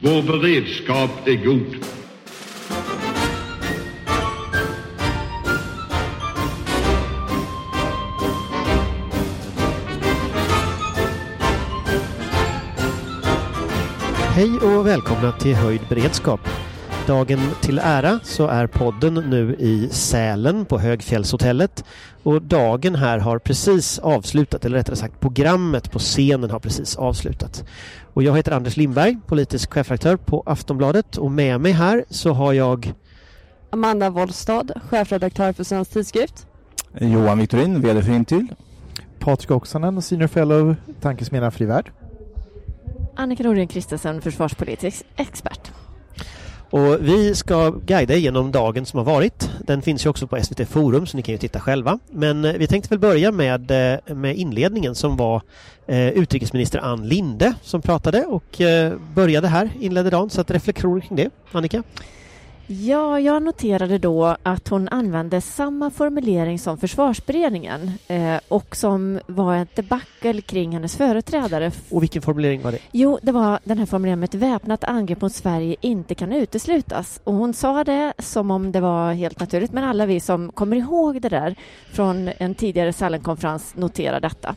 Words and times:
Vår 0.00 0.22
beredskap 0.22 1.10
är 1.24 1.44
god. 1.44 1.84
Hej 14.34 14.58
och 14.58 14.86
välkomna 14.86 15.32
till 15.32 15.54
Höjd 15.54 15.80
beredskap. 15.88 16.40
Dagen 17.08 17.40
till 17.62 17.78
ära 17.78 18.20
så 18.22 18.46
är 18.46 18.66
podden 18.66 19.14
nu 19.14 19.54
i 19.58 19.88
Sälen 19.88 20.64
på 20.64 20.78
Högfjällshotellet 20.78 21.84
och 22.22 22.42
dagen 22.42 22.94
här 22.94 23.18
har 23.18 23.38
precis 23.38 23.98
avslutat, 23.98 24.64
eller 24.64 24.76
rättare 24.76 24.96
sagt 24.96 25.20
programmet 25.20 25.90
på 25.92 25.98
scenen 25.98 26.50
har 26.50 26.58
precis 26.58 26.96
avslutat. 26.96 27.64
Och 28.12 28.22
jag 28.22 28.36
heter 28.36 28.52
Anders 28.52 28.76
Lindberg, 28.76 29.18
politisk 29.26 29.72
chefredaktör 29.72 30.16
på 30.16 30.42
Aftonbladet 30.46 31.16
och 31.16 31.30
med 31.30 31.60
mig 31.60 31.72
här 31.72 32.04
så 32.10 32.32
har 32.32 32.52
jag 32.52 32.92
Amanda 33.70 34.10
Wollstad, 34.10 34.72
chefredaktör 34.88 35.52
för 35.52 35.64
Svensk 35.64 35.90
Tidskrift. 35.90 36.46
Johan 37.00 37.38
Victorin, 37.38 37.80
VD 37.80 38.02
för 38.02 38.12
Intill. 38.12 38.54
Patrik 39.18 39.50
Oksanen, 39.50 40.02
Senior 40.02 40.28
Fellow, 40.28 40.76
Tankesmedjan 41.00 41.52
Fri 41.52 41.66
Värld. 41.66 41.90
Annika 43.16 43.42
Norén 43.42 43.68
Kristensen, 43.68 44.22
försvarspolitisk 44.22 45.04
expert. 45.16 45.72
Och 46.70 46.96
vi 47.00 47.34
ska 47.34 47.70
guida 47.70 48.14
genom 48.14 48.52
dagen 48.52 48.86
som 48.86 48.98
har 48.98 49.04
varit. 49.04 49.50
Den 49.60 49.82
finns 49.82 50.06
ju 50.06 50.10
också 50.10 50.26
på 50.26 50.42
SVT 50.42 50.68
Forum 50.68 51.06
så 51.06 51.16
ni 51.16 51.22
kan 51.22 51.32
ju 51.32 51.38
titta 51.38 51.60
själva. 51.60 51.98
Men 52.10 52.44
eh, 52.44 52.52
vi 52.52 52.66
tänkte 52.66 52.88
väl 52.90 52.98
börja 52.98 53.32
med, 53.32 53.70
eh, 53.70 54.14
med 54.14 54.36
inledningen 54.36 54.94
som 54.94 55.16
var 55.16 55.42
eh, 55.86 56.08
utrikesminister 56.08 56.78
Ann 56.78 57.08
Linde 57.08 57.54
som 57.62 57.82
pratade 57.82 58.24
och 58.24 58.60
eh, 58.60 58.92
började 59.14 59.48
här, 59.48 59.70
inledde 59.80 60.10
dagen. 60.10 60.30
Så 60.30 60.40
att 60.40 60.50
reflektioner 60.50 61.00
kring 61.00 61.16
det. 61.16 61.30
Annika? 61.52 61.82
Ja, 62.70 63.20
jag 63.20 63.42
noterade 63.42 63.98
då 63.98 64.36
att 64.42 64.68
hon 64.68 64.88
använde 64.88 65.40
samma 65.40 65.90
formulering 65.90 66.58
som 66.58 66.78
försvarsberedningen 66.78 67.92
eh, 68.08 68.36
och 68.48 68.76
som 68.76 69.20
var 69.26 69.56
ett 69.56 69.76
debacle 69.76 70.40
kring 70.40 70.72
hennes 70.72 70.96
företrädare. 70.96 71.70
Och 71.90 72.02
vilken 72.02 72.22
formulering 72.22 72.62
var 72.62 72.72
det? 72.72 72.78
Jo, 72.92 73.18
det 73.22 73.32
var 73.32 73.58
den 73.64 73.78
här 73.78 73.86
formuleringen 73.86 74.20
med 74.20 74.26
ett 74.26 74.34
väpnat 74.34 74.84
angrepp 74.84 75.20
mot 75.20 75.32
Sverige 75.32 75.76
inte 75.80 76.14
kan 76.14 76.32
uteslutas. 76.32 77.20
Och 77.24 77.34
hon 77.34 77.54
sa 77.54 77.84
det 77.84 78.12
som 78.18 78.50
om 78.50 78.72
det 78.72 78.80
var 78.80 79.12
helt 79.12 79.40
naturligt, 79.40 79.72
men 79.72 79.84
alla 79.84 80.06
vi 80.06 80.20
som 80.20 80.52
kommer 80.52 80.76
ihåg 80.76 81.22
det 81.22 81.28
där 81.28 81.54
från 81.92 82.30
en 82.38 82.54
tidigare 82.54 82.92
Sälenkonferens 82.92 83.76
noterar 83.76 84.20
detta. 84.20 84.54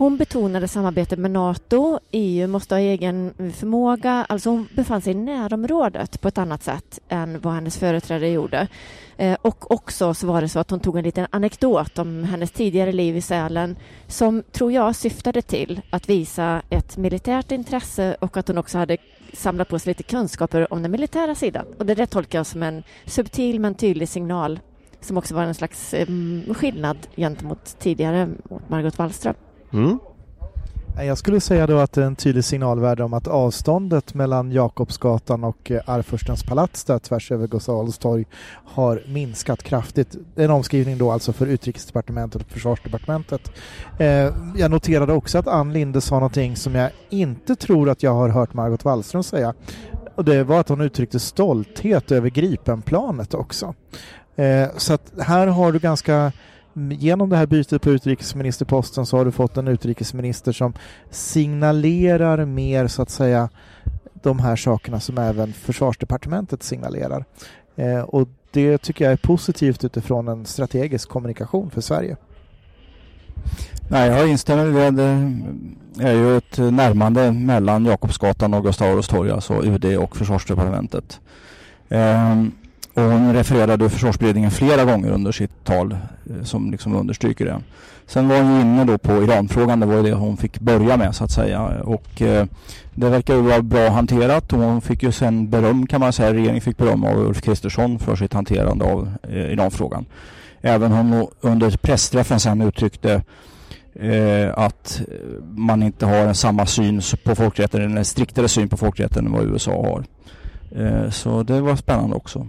Hon 0.00 0.16
betonade 0.16 0.68
samarbetet 0.68 1.18
med 1.18 1.30
Nato, 1.30 1.98
EU 2.10 2.46
måste 2.46 2.74
ha 2.74 2.80
egen 2.80 3.34
förmåga, 3.54 4.26
alltså 4.28 4.50
hon 4.50 4.68
befann 4.76 5.02
sig 5.02 5.12
i 5.12 5.16
närområdet 5.16 6.20
på 6.20 6.28
ett 6.28 6.38
annat 6.38 6.62
sätt 6.62 6.98
än 7.08 7.40
vad 7.40 7.54
hennes 7.54 7.78
företrädare 7.78 8.30
gjorde. 8.30 8.68
Eh, 9.16 9.36
och 9.42 9.70
också 9.70 10.14
så 10.14 10.26
var 10.26 10.40
det 10.40 10.48
så 10.48 10.58
att 10.58 10.70
hon 10.70 10.80
tog 10.80 10.98
en 10.98 11.04
liten 11.04 11.26
anekdot 11.30 11.98
om 11.98 12.24
hennes 12.24 12.50
tidigare 12.50 12.92
liv 12.92 13.16
i 13.16 13.20
Sälen 13.20 13.76
som, 14.06 14.42
tror 14.52 14.72
jag, 14.72 14.96
syftade 14.96 15.42
till 15.42 15.80
att 15.90 16.08
visa 16.08 16.62
ett 16.70 16.96
militärt 16.96 17.52
intresse 17.52 18.16
och 18.20 18.36
att 18.36 18.48
hon 18.48 18.58
också 18.58 18.78
hade 18.78 18.96
samlat 19.32 19.68
på 19.68 19.78
sig 19.78 19.90
lite 19.90 20.02
kunskaper 20.02 20.72
om 20.72 20.82
den 20.82 20.90
militära 20.90 21.34
sidan. 21.34 21.66
Och 21.78 21.86
det 21.86 21.94
där 21.94 22.06
tolkar 22.06 22.38
jag 22.38 22.46
som 22.46 22.62
en 22.62 22.82
subtil 23.06 23.60
men 23.60 23.74
tydlig 23.74 24.08
signal 24.08 24.60
som 25.00 25.18
också 25.18 25.34
var 25.34 25.42
en 25.42 25.54
slags 25.54 25.94
eh, 25.94 26.06
skillnad 26.54 26.98
gentemot 27.16 27.78
tidigare 27.78 28.28
mot 28.50 28.68
Margot 28.68 28.98
Wallström. 28.98 29.34
Mm. 29.72 29.98
Jag 30.96 31.18
skulle 31.18 31.40
säga 31.40 31.66
då 31.66 31.78
att 31.78 31.92
det 31.92 32.02
är 32.02 32.06
en 32.06 32.16
tydlig 32.16 32.44
signalvärde 32.44 33.04
om 33.04 33.14
att 33.14 33.28
avståndet 33.28 34.14
mellan 34.14 34.52
Jakobsgatan 34.52 35.44
och 35.44 35.70
eh, 35.70 35.80
Arvfurstens 35.86 36.42
palats 36.42 36.84
där 36.84 36.98
tvärs 36.98 37.32
över 37.32 37.46
Gustav 37.46 37.76
Adolfs 37.78 37.98
torg 37.98 38.26
har 38.64 39.02
minskat 39.06 39.62
kraftigt. 39.62 40.16
En 40.36 40.50
omskrivning 40.50 40.98
då 40.98 41.10
alltså 41.10 41.32
för 41.32 41.46
utrikesdepartementet 41.46 42.42
och 42.42 42.48
försvarsdepartementet. 42.48 43.52
Eh, 43.98 44.32
jag 44.56 44.70
noterade 44.70 45.12
också 45.12 45.38
att 45.38 45.46
Ann 45.46 45.72
Linde 45.72 46.00
sa 46.00 46.14
någonting 46.14 46.56
som 46.56 46.74
jag 46.74 46.90
inte 47.10 47.56
tror 47.56 47.90
att 47.90 48.02
jag 48.02 48.14
har 48.14 48.28
hört 48.28 48.54
Margot 48.54 48.84
Wallström 48.84 49.22
säga. 49.22 49.54
Och 50.14 50.24
det 50.24 50.44
var 50.44 50.60
att 50.60 50.68
hon 50.68 50.80
uttryckte 50.80 51.20
stolthet 51.20 52.12
över 52.12 52.28
Gripenplanet 52.30 53.34
också. 53.34 53.74
Eh, 54.36 54.68
så 54.76 54.92
att 54.92 55.12
här 55.18 55.46
har 55.46 55.72
du 55.72 55.78
ganska 55.78 56.32
genom 56.74 57.30
det 57.30 57.36
här 57.36 57.46
bytet 57.46 57.82
på 57.82 57.90
utrikesministerposten 57.90 59.06
så 59.06 59.16
har 59.16 59.24
du 59.24 59.32
fått 59.32 59.56
en 59.56 59.68
utrikesminister 59.68 60.52
som 60.52 60.74
signalerar 61.10 62.44
mer 62.44 62.86
så 62.86 63.02
att 63.02 63.10
säga 63.10 63.48
de 64.22 64.38
här 64.38 64.56
sakerna 64.56 65.00
som 65.00 65.18
även 65.18 65.52
försvarsdepartementet 65.52 66.62
signalerar. 66.62 67.24
Eh, 67.76 68.00
och 68.00 68.28
det 68.50 68.78
tycker 68.78 69.04
jag 69.04 69.12
är 69.12 69.16
positivt 69.16 69.84
utifrån 69.84 70.28
en 70.28 70.46
strategisk 70.46 71.08
kommunikation 71.08 71.70
för 71.70 71.80
Sverige. 71.80 72.16
Nej, 73.88 74.10
jag 74.10 74.28
instämmer 74.28 74.66
i 74.66 74.72
det. 74.72 74.90
Det 74.90 76.08
är 76.08 76.12
ju 76.12 76.36
ett 76.36 76.58
närmande 76.58 77.32
mellan 77.32 77.84
Jakobsgatan 77.84 78.54
och 78.54 78.64
Gustav 78.64 78.88
Adolfs 78.88 79.08
torg, 79.08 79.30
alltså 79.30 79.62
UD 79.62 79.84
och 79.98 80.16
försvarsdepartementet. 80.16 81.20
Ehm, 81.88 82.52
och 82.94 83.02
hon 83.02 83.34
refererade 83.34 83.90
försvarsberedningen 83.90 84.50
flera 84.50 84.84
gånger 84.84 85.10
under 85.10 85.32
sitt 85.32 85.64
tal 85.64 85.92
eh, 85.92 86.44
som 86.44 86.70
liksom 86.70 86.94
understryker 86.94 87.44
det. 87.44 87.60
Sen 88.06 88.28
var 88.28 88.42
hon 88.42 88.60
inne 88.60 88.84
då 88.84 88.98
på 88.98 89.22
Iranfrågan, 89.22 89.80
det 89.80 89.86
var 89.86 89.96
ju 89.96 90.02
det 90.02 90.12
hon 90.12 90.36
fick 90.36 90.60
börja 90.60 90.96
med 90.96 91.14
så 91.14 91.24
att 91.24 91.30
säga. 91.30 91.82
Och 91.84 92.22
eh, 92.22 92.46
det 92.94 93.08
verkar 93.08 93.34
ju 93.34 93.40
vara 93.40 93.62
bra 93.62 93.88
hanterat 93.88 94.52
och 94.52 94.58
hon 94.58 94.80
fick 94.80 95.02
ju 95.02 95.12
sen 95.12 95.50
beröm 95.50 95.86
kan 95.86 96.00
man 96.00 96.12
säga, 96.12 96.34
regeringen 96.34 96.60
fick 96.60 96.76
beröm 96.76 97.04
av 97.04 97.18
Ulf 97.18 97.42
Kristersson 97.42 97.98
för 97.98 98.16
sitt 98.16 98.32
hanterande 98.32 98.84
av 98.84 99.10
eh, 99.22 99.52
Iranfrågan. 99.52 100.06
Även 100.60 100.92
hon 100.92 101.26
under 101.40 101.70
pressträffen 101.70 102.40
sen 102.40 102.62
uttryckte 102.62 103.22
eh, 103.94 104.58
att 104.58 105.02
man 105.42 105.82
inte 105.82 106.06
har 106.06 106.32
samma 106.32 106.66
syn 106.66 107.02
på 107.24 107.34
folkrätten, 107.34 107.82
eller 107.82 107.96
en 107.96 108.04
striktare 108.04 108.48
syn 108.48 108.68
på 108.68 108.76
folkrätten 108.76 109.26
än 109.26 109.32
vad 109.32 109.44
USA 109.44 109.72
har. 109.72 110.04
Eh, 110.84 111.10
så 111.10 111.42
det 111.42 111.60
var 111.60 111.76
spännande 111.76 112.16
också. 112.16 112.46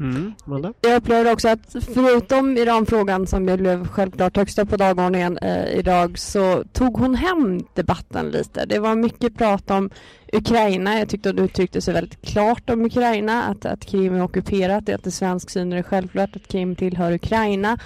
Mm. 0.00 0.34
Jag 0.80 0.96
upplevde 0.96 1.32
också 1.32 1.48
att 1.48 1.76
förutom 1.94 2.56
Iranfrågan 2.56 3.26
som 3.26 3.46
blev 3.46 3.88
självklart 3.88 4.36
högst 4.36 4.58
upp 4.58 4.70
på 4.70 4.76
dagordningen 4.76 5.38
eh, 5.38 5.78
idag 5.78 6.18
så 6.18 6.64
tog 6.72 6.96
hon 6.96 7.14
hem 7.14 7.64
debatten 7.74 8.30
lite. 8.30 8.64
Det 8.64 8.78
var 8.78 8.94
mycket 8.94 9.36
prat 9.38 9.70
om 9.70 9.90
Ukraina. 10.32 10.98
Jag 10.98 11.08
tyckte 11.08 11.28
hon 11.28 11.38
uttryckte 11.38 11.80
sig 11.80 11.94
väldigt 11.94 12.22
klart 12.22 12.70
om 12.70 12.84
Ukraina, 12.84 13.42
att, 13.42 13.64
att 13.66 13.86
Krim 13.86 14.14
är 14.14 14.22
ockuperat, 14.22 14.88
att 14.88 15.04
det 15.04 15.10
svensk 15.10 15.50
syn 15.50 15.72
är 15.72 15.82
självklart 15.82 16.36
att 16.36 16.48
Krim 16.48 16.76
tillhör 16.76 17.12
Ukraina. 17.12 17.78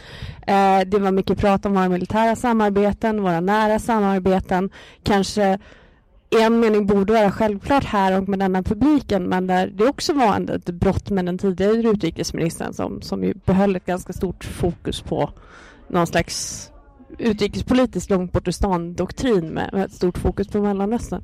Eh, 0.47 0.81
det 0.87 0.99
var 0.99 1.11
mycket 1.11 1.39
prat 1.39 1.67
om 1.67 1.75
våra 1.75 1.89
militära 1.89 2.37
samarbeten, 2.37 3.23
våra 3.23 3.41
nära 3.41 3.79
samarbeten, 3.79 4.71
kanske 5.03 5.59
en 6.31 6.61
mening 6.61 6.87
borde 6.87 7.13
vara 7.13 7.31
självklart 7.31 7.85
här 7.85 8.21
och 8.21 8.29
med 8.29 8.39
denna 8.39 8.63
publiken 8.63 9.23
men 9.23 9.47
där 9.47 9.67
det 9.67 9.89
också 9.89 10.13
var 10.13 10.51
ett 10.51 10.65
brott 10.65 11.11
med 11.11 11.27
den 11.27 11.39
tidigare 11.39 11.73
utrikesministern 11.73 12.73
som, 12.73 13.03
som 13.03 13.25
ju 13.25 13.35
behöll 13.35 13.77
ett 13.77 13.87
ganska 13.87 14.13
stort 14.13 14.45
fokus 14.45 15.01
på 15.01 15.31
någon 15.89 16.07
slags 16.07 16.71
utrikespolitisk 17.19 18.11
långt 18.11 18.33
bort 18.33 18.49
doktrin 18.97 19.49
med, 19.49 19.71
med 19.73 19.85
ett 19.85 19.93
stort 19.93 20.19
fokus 20.19 20.49
på 20.49 20.61
Mellanöstern. 20.61 21.23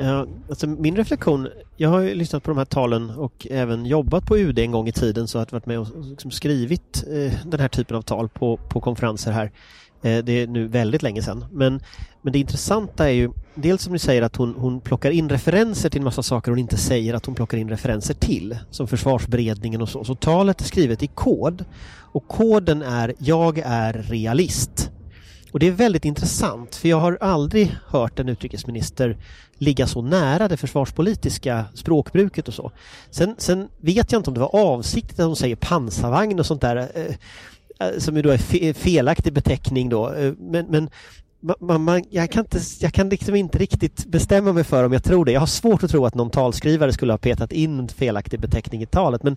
Uh, 0.00 0.24
alltså 0.48 0.66
min 0.66 0.96
reflektion, 0.96 1.48
jag 1.76 1.88
har 1.88 2.00
ju 2.00 2.14
lyssnat 2.14 2.42
på 2.42 2.50
de 2.50 2.58
här 2.58 2.64
talen 2.64 3.10
och 3.10 3.46
även 3.50 3.86
jobbat 3.86 4.26
på 4.26 4.38
UD 4.38 4.58
en 4.58 4.70
gång 4.70 4.88
i 4.88 4.92
tiden 4.92 5.28
så 5.28 5.38
att 5.38 5.52
varit 5.52 5.66
med 5.66 5.78
och 5.78 5.88
liksom 6.04 6.30
skrivit 6.30 7.04
uh, 7.12 7.32
den 7.44 7.60
här 7.60 7.68
typen 7.68 7.96
av 7.96 8.02
tal 8.02 8.28
på, 8.28 8.56
på 8.56 8.80
konferenser 8.80 9.32
här. 9.32 9.52
Eh, 10.06 10.24
det 10.24 10.32
är 10.32 10.46
nu 10.46 10.66
väldigt 10.66 11.02
länge 11.02 11.22
sedan. 11.22 11.44
Men, 11.52 11.80
men 12.22 12.32
det 12.32 12.38
intressanta 12.38 13.08
är 13.08 13.12
ju 13.12 13.30
dels 13.54 13.82
som 13.82 13.92
ni 13.92 13.98
säger 13.98 14.22
att 14.22 14.36
hon, 14.36 14.54
hon 14.58 14.80
plockar 14.80 15.10
in 15.10 15.28
referenser 15.28 15.90
till 15.90 16.00
en 16.00 16.04
massa 16.04 16.22
saker 16.22 16.50
hon 16.50 16.58
inte 16.58 16.76
säger 16.76 17.14
att 17.14 17.26
hon 17.26 17.34
plockar 17.34 17.58
in 17.58 17.68
referenser 17.68 18.14
till. 18.14 18.58
Som 18.70 18.88
försvarsberedningen 18.88 19.82
och 19.82 19.88
så. 19.88 20.04
Så 20.04 20.14
talet 20.14 20.60
är 20.60 20.64
skrivet 20.64 21.02
i 21.02 21.06
kod. 21.06 21.64
Och 22.12 22.28
koden 22.28 22.82
är 22.82 23.14
Jag 23.18 23.58
är 23.58 23.92
realist. 23.92 24.90
Och 25.52 25.58
det 25.58 25.66
är 25.66 25.72
väldigt 25.72 26.04
intressant 26.04 26.74
för 26.74 26.88
jag 26.88 27.00
har 27.00 27.18
aldrig 27.20 27.76
hört 27.86 28.18
en 28.18 28.28
utrikesminister 28.28 29.16
ligga 29.58 29.86
så 29.86 30.02
nära 30.02 30.48
det 30.48 30.56
försvarspolitiska 30.56 31.64
språkbruket 31.74 32.48
och 32.48 32.54
så. 32.54 32.72
Sen, 33.10 33.34
sen 33.38 33.68
vet 33.80 34.12
jag 34.12 34.18
inte 34.18 34.30
om 34.30 34.34
det 34.34 34.40
var 34.40 34.56
avsiktligt 34.56 35.20
att 35.20 35.26
hon 35.26 35.36
säger 35.36 35.56
pansarvagn 35.56 36.38
och 36.38 36.46
sånt 36.46 36.60
där 36.60 36.76
eh, 36.76 37.14
Eh, 37.80 37.98
som 37.98 38.16
ju 38.16 38.22
då 38.22 38.30
är 38.30 38.72
felaktig 38.72 39.32
beteckning 39.32 39.88
då. 39.88 40.12
Eh, 40.12 40.32
men, 40.38 40.66
men 40.66 40.90
man, 41.60 41.82
man, 41.82 42.04
jag, 42.10 42.30
kan 42.30 42.44
inte, 42.44 42.60
jag 42.80 42.92
kan 42.92 43.08
liksom 43.08 43.34
inte 43.34 43.58
riktigt 43.58 44.06
bestämma 44.06 44.52
mig 44.52 44.64
för 44.64 44.84
om 44.84 44.92
jag 44.92 45.04
tror 45.04 45.24
det. 45.24 45.32
Jag 45.32 45.40
har 45.40 45.46
svårt 45.46 45.82
att 45.82 45.90
tro 45.90 46.06
att 46.06 46.14
någon 46.14 46.30
talskrivare 46.30 46.92
skulle 46.92 47.12
ha 47.12 47.18
petat 47.18 47.52
in 47.52 47.78
en 47.78 47.88
felaktig 47.88 48.40
beteckning 48.40 48.82
i 48.82 48.86
talet 48.86 49.22
men 49.22 49.36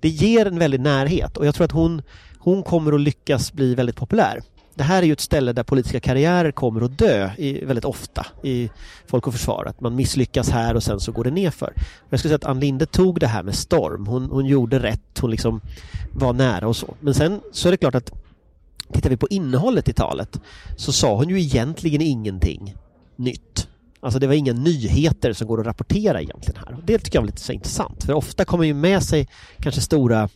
det 0.00 0.08
ger 0.08 0.46
en 0.46 0.58
väldig 0.58 0.80
närhet 0.80 1.36
och 1.36 1.46
jag 1.46 1.54
tror 1.54 1.64
att 1.64 1.72
hon, 1.72 2.02
hon 2.38 2.62
kommer 2.62 2.92
att 2.92 3.00
lyckas 3.00 3.52
bli 3.52 3.74
väldigt 3.74 3.96
populär 3.96 4.40
det 4.78 4.84
här 4.84 5.02
är 5.02 5.06
ju 5.06 5.12
ett 5.12 5.20
ställe 5.20 5.52
där 5.52 5.62
politiska 5.62 6.00
karriärer 6.00 6.52
kommer 6.52 6.80
att 6.80 6.98
dö 6.98 7.30
i, 7.36 7.64
väldigt 7.64 7.84
ofta 7.84 8.26
i 8.42 8.70
Folk 9.06 9.26
och 9.26 9.32
Försvar. 9.32 9.64
Att 9.68 9.80
man 9.80 9.96
misslyckas 9.96 10.50
här 10.50 10.74
och 10.74 10.82
sen 10.82 11.00
så 11.00 11.12
går 11.12 11.24
det 11.24 11.30
nerför. 11.30 11.72
Jag 12.08 12.20
skulle 12.20 12.30
säga 12.30 12.36
att 12.36 12.44
Ann 12.44 12.60
Linde 12.60 12.86
tog 12.86 13.20
det 13.20 13.26
här 13.26 13.42
med 13.42 13.54
storm. 13.54 14.06
Hon, 14.06 14.30
hon 14.30 14.46
gjorde 14.46 14.78
rätt, 14.78 15.18
hon 15.20 15.30
liksom 15.30 15.60
var 16.12 16.32
nära 16.32 16.68
och 16.68 16.76
så. 16.76 16.94
Men 17.00 17.14
sen 17.14 17.40
så 17.52 17.68
är 17.68 17.70
det 17.70 17.76
klart 17.76 17.94
att 17.94 18.12
tittar 18.92 19.10
vi 19.10 19.16
på 19.16 19.28
innehållet 19.28 19.88
i 19.88 19.92
talet 19.92 20.40
så 20.76 20.92
sa 20.92 21.16
hon 21.16 21.28
ju 21.28 21.40
egentligen 21.40 22.00
ingenting 22.00 22.74
nytt. 23.16 23.68
Alltså 24.00 24.18
det 24.18 24.26
var 24.26 24.34
inga 24.34 24.52
nyheter 24.52 25.32
som 25.32 25.46
går 25.46 25.60
att 25.60 25.66
rapportera 25.66 26.22
egentligen 26.22 26.60
här. 26.66 26.76
Det 26.84 26.98
tycker 26.98 27.16
jag 27.16 27.22
var 27.22 27.26
lite 27.26 27.40
så 27.40 27.52
intressant 27.52 28.04
för 28.04 28.12
ofta 28.12 28.44
kommer 28.44 28.64
ju 28.64 28.74
med 28.74 29.02
sig 29.02 29.28
kanske 29.58 29.80
stora 29.80 30.28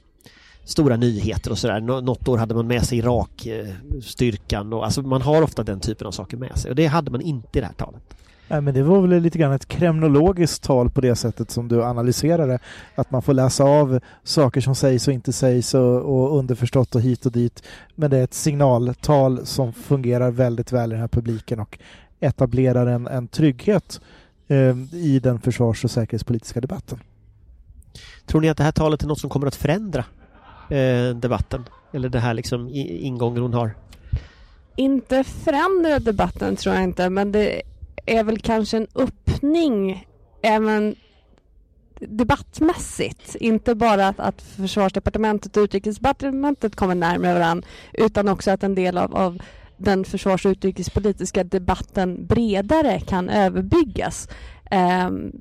stora 0.64 0.96
nyheter 0.96 1.50
och 1.50 1.58
sådär. 1.58 1.80
Något 1.80 2.28
år 2.28 2.38
hade 2.38 2.54
man 2.54 2.66
med 2.66 2.84
sig 2.84 2.98
Irak-styrkan 2.98 4.72
och 4.72 4.84
alltså 4.84 5.02
man 5.02 5.22
har 5.22 5.42
ofta 5.42 5.62
den 5.62 5.80
typen 5.80 6.06
av 6.06 6.10
saker 6.10 6.36
med 6.36 6.58
sig 6.58 6.70
och 6.70 6.76
det 6.76 6.86
hade 6.86 7.10
man 7.10 7.20
inte 7.20 7.58
i 7.58 7.60
det 7.60 7.66
här 7.66 7.74
talet. 7.74 8.02
Nej, 8.48 8.60
men 8.60 8.74
det 8.74 8.82
var 8.82 9.00
väl 9.00 9.22
lite 9.22 9.38
grann 9.38 9.52
ett 9.52 9.68
kremnologiskt 9.68 10.62
tal 10.62 10.90
på 10.90 11.00
det 11.00 11.16
sättet 11.16 11.50
som 11.50 11.68
du 11.68 11.84
analyserar 11.84 12.48
det. 12.48 12.58
Att 12.94 13.10
man 13.10 13.22
får 13.22 13.34
läsa 13.34 13.64
av 13.64 14.00
saker 14.24 14.60
som 14.60 14.74
sägs 14.74 15.08
och 15.08 15.14
inte 15.14 15.32
sägs 15.32 15.74
och, 15.74 15.96
och 16.00 16.38
underförstått 16.38 16.94
och 16.94 17.00
hit 17.00 17.26
och 17.26 17.32
dit. 17.32 17.62
Men 17.94 18.10
det 18.10 18.18
är 18.18 18.24
ett 18.24 18.34
signaltal 18.34 19.46
som 19.46 19.72
fungerar 19.72 20.30
väldigt 20.30 20.72
väl 20.72 20.90
i 20.90 20.94
den 20.94 21.00
här 21.00 21.08
publiken 21.08 21.60
och 21.60 21.78
etablerar 22.20 22.86
en, 22.86 23.06
en 23.06 23.28
trygghet 23.28 24.00
eh, 24.48 24.76
i 24.92 25.20
den 25.22 25.40
försvars 25.40 25.84
och 25.84 25.90
säkerhetspolitiska 25.90 26.60
debatten. 26.60 26.98
Tror 28.26 28.40
ni 28.40 28.48
att 28.48 28.56
det 28.56 28.64
här 28.64 28.72
talet 28.72 29.02
är 29.02 29.06
något 29.06 29.20
som 29.20 29.30
kommer 29.30 29.46
att 29.46 29.54
förändra 29.54 30.04
eh, 30.70 31.16
debatten? 31.16 31.64
Eller 31.92 32.08
det 32.08 32.20
här 32.20 32.34
liksom 32.34 32.68
ingången 32.72 33.42
hon 33.42 33.54
har? 33.54 33.74
Inte 34.76 35.24
förändra 35.24 35.98
debatten 35.98 36.56
tror 36.56 36.74
jag 36.74 36.84
inte, 36.84 37.10
men 37.10 37.32
det 37.32 37.62
är 38.06 38.24
väl 38.24 38.38
kanske 38.38 38.76
en 38.76 38.86
öppning 38.94 40.06
även 40.42 40.94
debattmässigt. 42.00 43.34
Inte 43.34 43.74
bara 43.74 44.08
att, 44.08 44.20
att 44.20 44.42
försvarsdepartementet 44.42 45.56
och 45.56 45.62
utrikesdepartementet 45.62 46.76
kommer 46.76 46.94
närmare 46.94 47.34
varandra 47.34 47.68
utan 47.92 48.28
också 48.28 48.50
att 48.50 48.62
en 48.62 48.74
del 48.74 48.98
av, 48.98 49.16
av 49.16 49.42
den 49.76 50.04
försvars 50.04 50.46
och 50.46 50.50
utrikespolitiska 50.50 51.44
debatten 51.44 52.26
bredare 52.26 53.00
kan 53.00 53.28
överbyggas. 53.28 54.28
Um, 55.06 55.40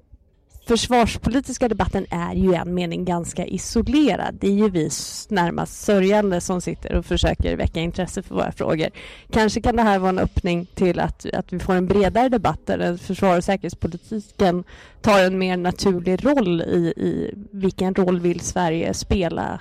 försvarspolitiska 0.71 1.67
debatten 1.67 2.05
är 2.09 2.33
ju 2.35 2.51
i 2.51 2.55
en 2.55 2.73
mening 2.73 3.05
ganska 3.05 3.45
isolerad. 3.45 4.37
Det 4.39 4.47
är 4.47 4.51
ju 4.51 4.69
vi 4.69 4.89
närmast 5.29 5.81
sörjande 5.81 6.41
som 6.41 6.61
sitter 6.61 6.95
och 6.95 7.05
försöker 7.05 7.55
väcka 7.55 7.79
intresse 7.79 8.21
för 8.21 8.35
våra 8.35 8.51
frågor. 8.51 8.89
Kanske 9.31 9.61
kan 9.61 9.75
det 9.75 9.81
här 9.81 9.99
vara 9.99 10.09
en 10.09 10.19
öppning 10.19 10.65
till 10.65 10.99
att, 10.99 11.25
att 11.33 11.53
vi 11.53 11.59
får 11.59 11.73
en 11.73 11.87
bredare 11.87 12.29
debatt 12.29 12.59
där 12.65 12.97
försvars 12.97 13.37
och 13.37 13.43
säkerhetspolitiken 13.43 14.63
tar 15.01 15.23
en 15.23 15.37
mer 15.37 15.57
naturlig 15.57 16.25
roll 16.25 16.61
i, 16.61 16.93
i 16.97 17.33
vilken 17.51 17.95
roll 17.95 18.19
vill 18.19 18.39
Sverige 18.39 18.93
spela? 18.93 19.59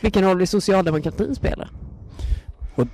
Vilken 0.00 0.24
roll 0.24 0.38
vill 0.38 0.48
socialdemokratin 0.48 1.34
spela? 1.34 1.68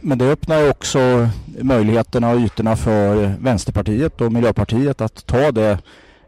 Men 0.01 0.19
det 0.19 0.25
öppnar 0.25 0.61
ju 0.61 0.71
också 0.71 1.29
möjligheterna 1.61 2.31
och 2.31 2.39
ytorna 2.41 2.77
för 2.77 3.35
Vänsterpartiet 3.41 4.21
och 4.21 4.33
Miljöpartiet 4.33 5.01
att 5.01 5.27
ta 5.27 5.53
det 5.53 5.79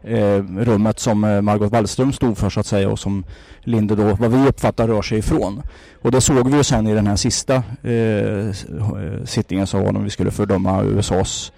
eh, 0.03 0.43
rummet 0.57 0.99
som 0.99 1.23
eh, 1.23 1.41
Margot 1.41 1.71
Wallström 1.71 2.13
stod 2.13 2.37
för 2.37 2.49
så 2.49 2.59
att 2.59 2.65
säga 2.65 2.89
och 2.89 2.99
som 2.99 3.23
Linde 3.63 3.95
då, 3.95 4.03
vad 4.03 4.31
vi 4.31 4.47
uppfattar, 4.47 4.87
rör 4.87 5.01
sig 5.01 5.17
ifrån. 5.17 5.61
Och 6.01 6.11
det 6.11 6.21
såg 6.21 6.49
vi 6.49 6.57
ju 6.57 6.63
sen 6.63 6.87
i 6.87 6.93
den 6.93 7.07
här 7.07 7.15
sista 7.15 7.55
eh, 7.55 8.53
sittningen 9.25 9.67
som 9.67 9.83
var 9.83 9.91
när 9.91 9.99
vi 9.99 10.09
skulle 10.09 10.31
fördöma 10.31 10.83
USAs 10.83 11.51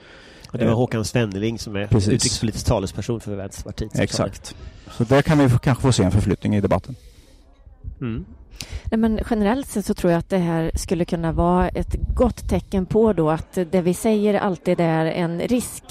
och 0.54 0.60
det 0.60 0.66
var 0.66 0.74
Håkan 0.74 1.06
Svenneling 1.06 1.60
som 1.60 1.76
är 1.76 1.88
Precis. 1.88 2.10
utrikespolitisk 2.10 2.66
talesperson 2.66 3.20
för 3.20 3.36
Vänsterpartiet. 3.36 4.00
Exakt. 4.00 4.56
Så 4.92 5.04
där 5.04 5.22
kan 5.22 5.38
vi 5.38 5.50
kanske 5.62 5.82
få 5.82 5.92
se 5.92 6.04
en 6.04 6.12
förflyttning 6.12 6.56
i 6.56 6.62
debatten. 6.62 6.96
Mm. 8.04 8.26
Nej, 8.92 8.98
men 8.98 9.20
generellt 9.30 9.68
sett 9.68 9.86
så 9.86 9.94
tror 9.94 10.12
jag 10.12 10.20
att 10.20 10.30
det 10.30 10.38
här 10.38 10.72
skulle 10.76 11.06
kunna 11.06 11.32
vara 11.32 11.70
ett 11.70 11.96
gott 12.16 12.50
tecken 12.50 12.86
på 12.86 13.14
då 13.14 13.30
att 13.30 13.54
det 13.54 13.82
vi 13.82 13.94
säger 13.94 14.34
alltid 14.34 14.80
är 14.80 15.06
en 15.06 15.40
risk. 15.40 15.84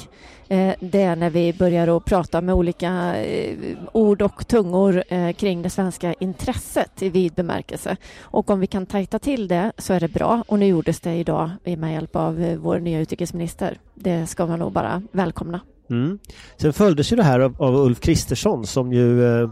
Eh, 0.48 0.74
det 0.80 1.02
är 1.02 1.16
när 1.16 1.30
vi 1.30 1.52
börjar 1.52 1.96
att 1.96 2.04
prata 2.04 2.40
med 2.40 2.54
olika 2.54 3.22
eh, 3.24 3.56
ord 3.92 4.22
och 4.22 4.48
tungor 4.48 5.04
eh, 5.08 5.32
kring 5.32 5.62
det 5.62 5.70
svenska 5.70 6.14
intresset 6.20 7.02
i 7.02 7.08
vid 7.08 7.32
bemärkelse. 7.32 7.96
Och 8.20 8.50
om 8.50 8.60
vi 8.60 8.66
kan 8.66 8.86
tajta 8.86 9.18
till 9.18 9.48
det 9.48 9.72
så 9.78 9.92
är 9.92 10.00
det 10.00 10.08
bra. 10.08 10.44
Och 10.48 10.58
nu 10.58 10.66
gjordes 10.66 11.00
det 11.00 11.14
idag 11.14 11.50
med 11.64 11.92
hjälp 11.92 12.16
av 12.16 12.56
vår 12.60 12.78
nya 12.78 13.00
utrikesminister. 13.00 13.78
Det 13.94 14.26
ska 14.26 14.46
man 14.46 14.58
nog 14.58 14.72
bara 14.72 15.02
välkomna. 15.12 15.60
Mm. 15.90 16.18
Sen 16.56 16.72
följdes 16.72 17.12
ju 17.12 17.16
det 17.16 17.22
här 17.22 17.40
av, 17.40 17.54
av 17.58 17.76
Ulf 17.76 18.00
Kristersson 18.00 18.66
som 18.66 18.92
ju 18.92 19.24
eh, 19.42 19.50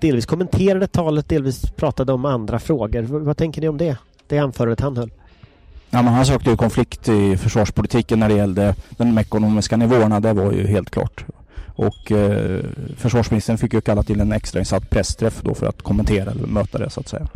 delvis 0.00 0.26
kommenterade 0.26 0.86
talet, 0.86 1.28
delvis 1.28 1.70
pratade 1.70 2.12
om 2.12 2.24
andra 2.24 2.58
frågor. 2.58 3.02
V 3.02 3.18
vad 3.18 3.36
tänker 3.36 3.60
ni 3.60 3.68
om 3.68 3.78
det? 3.78 3.96
Det 4.26 4.38
anförandet 4.38 4.80
han 4.80 4.96
höll? 4.96 5.10
Ja, 5.90 6.02
men 6.02 6.14
han 6.14 6.26
sökte 6.26 6.50
ju 6.50 6.56
konflikt 6.56 7.08
i 7.08 7.36
försvarspolitiken 7.36 8.18
när 8.18 8.28
det 8.28 8.34
gällde 8.34 8.74
de 8.96 9.18
ekonomiska 9.18 9.76
nivåerna. 9.76 10.20
Det 10.20 10.32
var 10.32 10.52
ju 10.52 10.66
helt 10.66 10.90
klart. 10.90 11.24
Och 11.76 12.12
eh, 12.12 12.64
försvarsministern 12.96 13.58
fick 13.58 13.74
ju 13.74 13.80
kalla 13.80 14.02
till 14.02 14.20
en 14.20 14.32
extrainsatt 14.32 14.90
pressträff 14.90 15.42
då 15.42 15.54
för 15.54 15.66
att 15.66 15.82
kommentera 15.82 16.30
eller 16.30 16.46
möta 16.46 16.78
det 16.78 16.90
så 16.90 17.00
att 17.00 17.08
säga. 17.08 17.28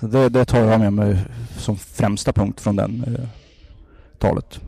Så 0.00 0.06
det, 0.06 0.28
det 0.28 0.44
tar 0.44 0.58
jag 0.58 0.80
med 0.80 0.92
mig 0.92 1.18
som 1.56 1.76
främsta 1.76 2.32
punkt 2.32 2.60
från 2.60 2.76
den 2.76 3.04
eh, 3.06 3.28
talet. 4.18 4.60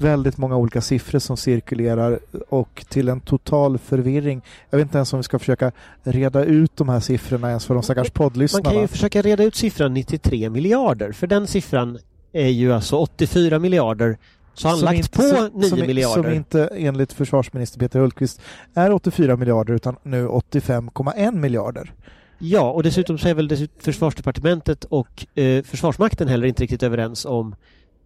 väldigt 0.00 0.38
många 0.38 0.56
olika 0.56 0.80
siffror 0.80 1.18
som 1.18 1.36
cirkulerar 1.36 2.18
och 2.48 2.84
till 2.88 3.08
en 3.08 3.20
total 3.20 3.78
förvirring. 3.78 4.42
Jag 4.70 4.78
vet 4.78 4.84
inte 4.84 4.98
ens 4.98 5.12
om 5.12 5.18
vi 5.18 5.22
ska 5.22 5.38
försöka 5.38 5.72
reda 6.02 6.44
ut 6.44 6.76
de 6.76 6.88
här 6.88 7.00
siffrorna 7.00 7.48
ens 7.48 7.66
för 7.66 7.74
de 7.74 7.82
stackars 7.82 8.10
poddlyssnarna. 8.10 8.64
Man 8.64 8.72
kan 8.72 8.82
ju 8.82 8.88
försöka 8.88 9.22
reda 9.22 9.44
ut 9.44 9.54
siffran 9.54 9.94
93 9.94 10.50
miljarder 10.50 11.12
för 11.12 11.26
den 11.26 11.46
siffran 11.46 11.98
är 12.32 12.48
ju 12.48 12.72
alltså 12.72 12.96
84 12.96 13.58
miljarder 13.58 14.18
så 14.54 14.68
han 14.68 14.80
lagt 14.80 14.96
inte, 14.96 15.08
på 15.08 15.58
9 15.58 15.68
som, 15.68 15.80
miljarder. 15.80 16.22
Som 16.22 16.32
inte 16.32 16.66
enligt 16.66 17.12
försvarsminister 17.12 17.78
Peter 17.78 18.00
Hultqvist 18.00 18.40
är 18.74 18.92
84 18.92 19.36
miljarder 19.36 19.74
utan 19.74 19.96
nu 20.02 20.26
85,1 20.28 21.32
miljarder. 21.32 21.92
Ja, 22.38 22.70
och 22.70 22.82
dessutom 22.82 23.18
så 23.18 23.28
är 23.28 23.34
väl 23.34 23.68
Försvarsdepartementet 23.78 24.84
och 24.84 25.26
eh, 25.38 25.62
Försvarsmakten 25.62 26.28
heller 26.28 26.46
inte 26.46 26.62
riktigt 26.62 26.82
överens 26.82 27.24
om 27.24 27.54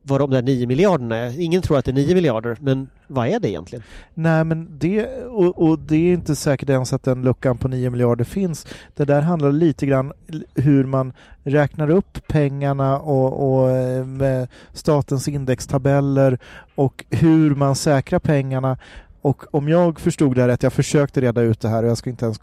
vad 0.09 0.21
de 0.21 0.31
där 0.31 0.43
9 0.43 0.67
miljarderna 0.67 1.17
är. 1.17 1.41
Ingen 1.41 1.63
tror 1.63 1.79
att 1.79 1.85
det 1.85 1.91
är 1.91 1.93
9 1.93 2.15
miljarder, 2.15 2.57
men 2.61 2.89
vad 3.07 3.29
är 3.29 3.41
det 3.41 3.49
egentligen? 3.51 3.83
Nej, 4.15 4.45
men 4.45 4.79
det, 4.79 5.07
och, 5.25 5.69
och, 5.69 5.79
det 5.79 5.97
är 5.97 6.13
inte 6.13 6.37
säkert 6.37 6.69
ens 6.69 6.93
att 6.93 7.03
den 7.03 7.23
luckan 7.23 7.59
på 7.59 7.69
9 7.69 7.91
miljarder 7.91 8.25
finns. 8.25 8.67
Det 8.95 9.05
där 9.05 9.21
handlar 9.21 9.53
lite 9.53 9.87
grann 9.87 10.13
hur 10.55 10.85
man 10.85 11.13
räknar 11.43 11.91
upp 11.91 12.29
pengarna 12.29 12.99
och, 12.99 13.53
och 13.53 13.71
eh, 13.71 14.05
med 14.05 14.49
statens 14.73 15.29
indextabeller 15.29 16.39
och 16.75 17.05
hur 17.11 17.55
man 17.55 17.75
säkrar 17.75 18.19
pengarna 18.19 18.79
och 19.23 19.55
om 19.55 19.69
jag 19.69 20.01
förstod 20.01 20.37
det 20.37 20.49
rätt, 20.49 20.63
jag 20.63 20.73
försökte 20.73 21.21
reda 21.21 21.41
ut 21.41 21.61
det 21.61 21.69
här 21.69 21.83
och 21.83 21.89
jag 21.89 21.99
ska 21.99 22.11
inte 22.11 22.25
ens 22.25 22.41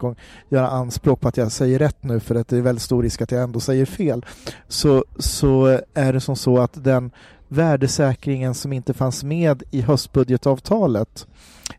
göra 0.48 0.68
anspråk 0.68 1.20
på 1.20 1.28
att 1.28 1.36
jag 1.36 1.52
säger 1.52 1.78
rätt 1.78 1.96
nu 2.00 2.20
för 2.20 2.34
att 2.34 2.48
det 2.48 2.56
är 2.56 2.60
väldigt 2.60 2.82
stor 2.82 3.02
risk 3.02 3.22
att 3.22 3.30
jag 3.30 3.42
ändå 3.42 3.60
säger 3.60 3.86
fel. 3.86 4.24
Så, 4.68 5.04
så 5.18 5.80
är 5.94 6.12
det 6.12 6.20
som 6.20 6.36
så 6.36 6.58
att 6.58 6.84
den 6.84 7.10
värdesäkringen 7.48 8.54
som 8.54 8.72
inte 8.72 8.94
fanns 8.94 9.24
med 9.24 9.62
i 9.70 9.80
höstbudgetavtalet, 9.80 11.26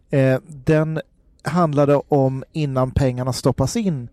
eh, 0.09 0.39
den 0.47 1.01
handlade 1.43 2.01
om 2.07 2.43
innan 2.51 2.91
pengarna 2.91 3.33
stoppas 3.33 3.75
in 3.75 4.09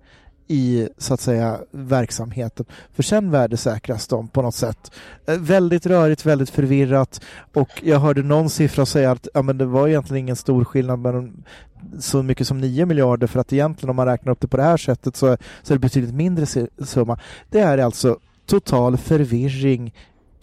i 0.47 0.89
så 0.99 1.15
att 1.15 1.21
säga 1.21 1.61
verksamheten. 1.71 2.67
För 2.93 3.03
sen 3.03 3.31
värdesäkras 3.31 4.09
de 4.09 4.29
på 4.29 4.43
något 4.43 4.55
sätt. 4.55 4.91
Eh, 5.27 5.39
väldigt 5.39 5.87
rörigt, 5.87 6.27
väldigt 6.27 6.51
förvirrat 6.51 7.21
och 7.55 7.69
jag 7.83 7.99
hörde 7.99 8.23
någon 8.23 8.51
siffra 8.51 8.87
säga 8.87 9.11
att 9.11 9.29
ja, 9.35 9.43
men 9.43 9.59
det 9.59 9.65
var 9.65 9.89
egentligen 9.89 10.21
ingen 10.21 10.37
stor 10.37 10.65
skillnad 10.65 10.99
mellan 10.99 11.45
så 11.99 12.23
mycket 12.23 12.47
som 12.47 12.61
9 12.61 12.87
miljarder 12.87 13.27
för 13.27 13.41
att 13.41 13.53
egentligen 13.53 13.91
om 13.91 13.97
man 13.97 14.07
räknar 14.07 14.33
upp 14.33 14.41
det 14.41 14.49
på 14.49 14.57
det 14.57 14.63
här 14.63 14.77
sättet 14.77 15.17
så, 15.17 15.37
så 15.63 15.73
är 15.73 15.77
det 15.77 15.81
betydligt 15.81 16.15
mindre 16.15 16.67
summa. 16.79 17.19
Det 17.51 17.61
är 17.61 17.79
alltså 17.79 18.19
total 18.47 18.97
förvirring 18.97 19.95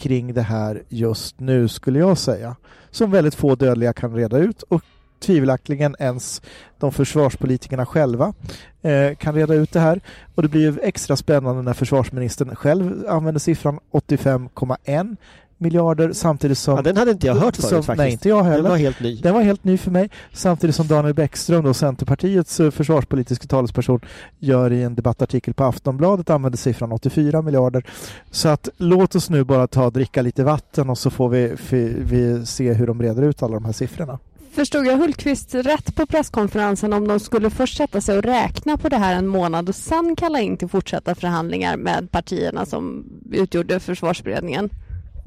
kring 0.02 0.34
det 0.34 0.42
här 0.42 0.84
just 0.90 1.40
nu 1.40 1.68
skulle 1.68 2.00
jag 2.00 2.18
säga. 2.18 2.56
Som 2.90 3.12
väldigt 3.12 3.36
få 3.36 3.56
dödliga 3.56 3.94
kan 3.94 4.16
reda 4.16 4.38
ut 4.38 4.62
och 4.62 4.82
tvivelaktigen 5.20 5.96
ens 6.00 6.42
de 6.80 6.92
försvarspolitikerna 6.92 7.86
själva 7.86 8.34
eh, 8.82 9.16
kan 9.16 9.36
reda 9.36 9.54
ut 9.54 9.72
det 9.72 9.80
här. 9.80 10.02
Och 10.36 10.42
det 10.42 10.50
blir 10.50 10.62
ju 10.62 10.80
extra 10.80 11.16
spännande 11.16 11.62
när 11.62 11.74
försvarsministern 11.74 12.56
själv 12.56 13.06
använder 13.08 13.40
siffran 13.40 13.80
85,1 13.92 15.18
miljarder 15.62 16.14
samtidigt 16.14 16.58
som... 16.58 16.76
Ja, 16.76 16.82
den 16.82 16.98
hade 16.98 17.12
inte 17.12 17.28
jag 17.28 17.36
hört 17.36 17.56
förut 17.56 17.70
som, 17.70 17.84
faktiskt. 17.84 17.98
Nej, 17.98 18.12
inte 18.12 18.30
jag 18.30 18.44
heller. 18.44 18.64
Den 18.64 18.72
var 18.72 18.78
helt 18.78 19.00
ny. 19.00 19.16
Den 19.16 19.34
var 19.34 19.42
helt 19.42 19.64
ny 19.64 19.78
för 19.78 19.92
mig. 19.92 20.10
Samtidigt 20.34 20.76
som 20.76 20.88
Daniel 20.88 21.14
Bäckström, 21.14 21.64
då, 21.64 21.74
Centerpartiets 21.74 22.60
eh, 22.60 22.72
försvarspolitiska 22.72 23.48
talesperson, 23.48 24.00
gör 24.40 24.72
i 24.72 24.84
en 24.84 24.96
debattartikel 24.96 25.54
på 25.54 25.64
Aftonbladet 25.64 26.30
använder 26.30 26.58
siffran 26.58 26.92
84 26.92 27.42
miljarder. 27.42 27.86
Så 28.32 28.50
att 28.50 28.70
låt 28.78 29.16
oss 29.16 29.30
nu 29.30 29.44
bara 29.44 29.68
ta 29.68 29.86
och 29.86 29.94
dricka 29.94 30.22
lite 30.22 30.44
vatten 30.44 30.90
och 30.90 30.98
så 30.98 31.10
får 31.10 31.30
vi, 31.30 31.56
vi, 31.70 31.94
vi 31.98 32.46
se 32.46 32.74
hur 32.74 32.88
de 32.88 33.02
reder 33.02 33.24
ut 33.24 33.44
alla 33.44 33.54
de 33.54 33.66
här 33.66 33.72
siffrorna. 33.72 34.20
Förstod 34.52 34.86
jag 34.86 34.98
Hultqvist 34.98 35.56
rätt 35.56 35.96
på 35.96 36.06
presskonferensen 36.06 36.94
om 36.94 37.08
de 37.08 37.20
skulle 37.20 37.50
först 37.50 37.78
sätta 37.78 38.02
sig 38.02 38.18
och 38.18 38.24
räkna 38.24 38.78
på 38.78 38.90
det 38.90 38.98
här 38.98 39.16
en 39.16 39.28
månad 39.28 39.70
och 39.70 39.76
sen 39.76 40.16
kalla 40.16 40.40
in 40.40 40.58
till 40.58 40.68
fortsatta 40.68 41.16
förhandlingar 41.16 41.78
med 41.78 42.12
partierna 42.12 42.66
som 42.66 43.06
utgjorde 43.32 43.80
försvarsberedningen? 43.80 44.70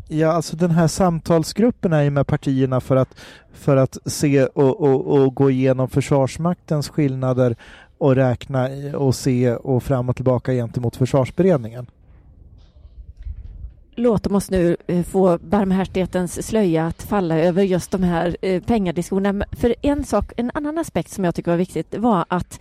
Ja, 0.08 0.32
alltså 0.32 0.56
den 0.56 0.70
här 0.70 0.86
samtalsgruppen 0.86 1.92
är 1.92 2.02
ju 2.02 2.10
med 2.10 2.26
partierna 2.26 2.80
för 2.80 2.96
att, 2.96 3.14
för 3.52 3.76
att 3.76 3.98
se 4.06 4.44
och, 4.44 4.80
och, 4.80 5.06
och 5.06 5.34
gå 5.34 5.50
igenom 5.50 5.88
Försvarsmaktens 5.88 6.88
skillnader 6.88 7.56
och 7.98 8.14
räkna 8.14 8.68
och 8.96 9.14
se 9.14 9.54
och 9.54 9.82
fram 9.82 10.08
och 10.08 10.16
tillbaka 10.16 10.52
gentemot 10.52 10.96
försvarsberedningen. 10.96 11.86
Låt 13.96 14.26
oss 14.26 14.50
nu 14.50 14.76
eh, 14.86 15.02
få 15.04 15.38
barmhärtighetens 15.38 16.46
slöja 16.46 16.86
att 16.86 17.02
falla 17.02 17.38
över 17.38 17.62
just 17.62 17.90
de 17.90 18.02
här 18.02 18.36
eh, 18.42 18.62
pengadiskussionerna. 18.62 19.44
För 19.52 19.74
en 19.82 20.04
sak, 20.04 20.32
en 20.36 20.50
annan 20.54 20.78
aspekt 20.78 21.10
som 21.10 21.24
jag 21.24 21.34
tycker 21.34 21.50
var 21.50 21.58
viktigt 21.58 21.94
var 21.94 22.24
att 22.28 22.60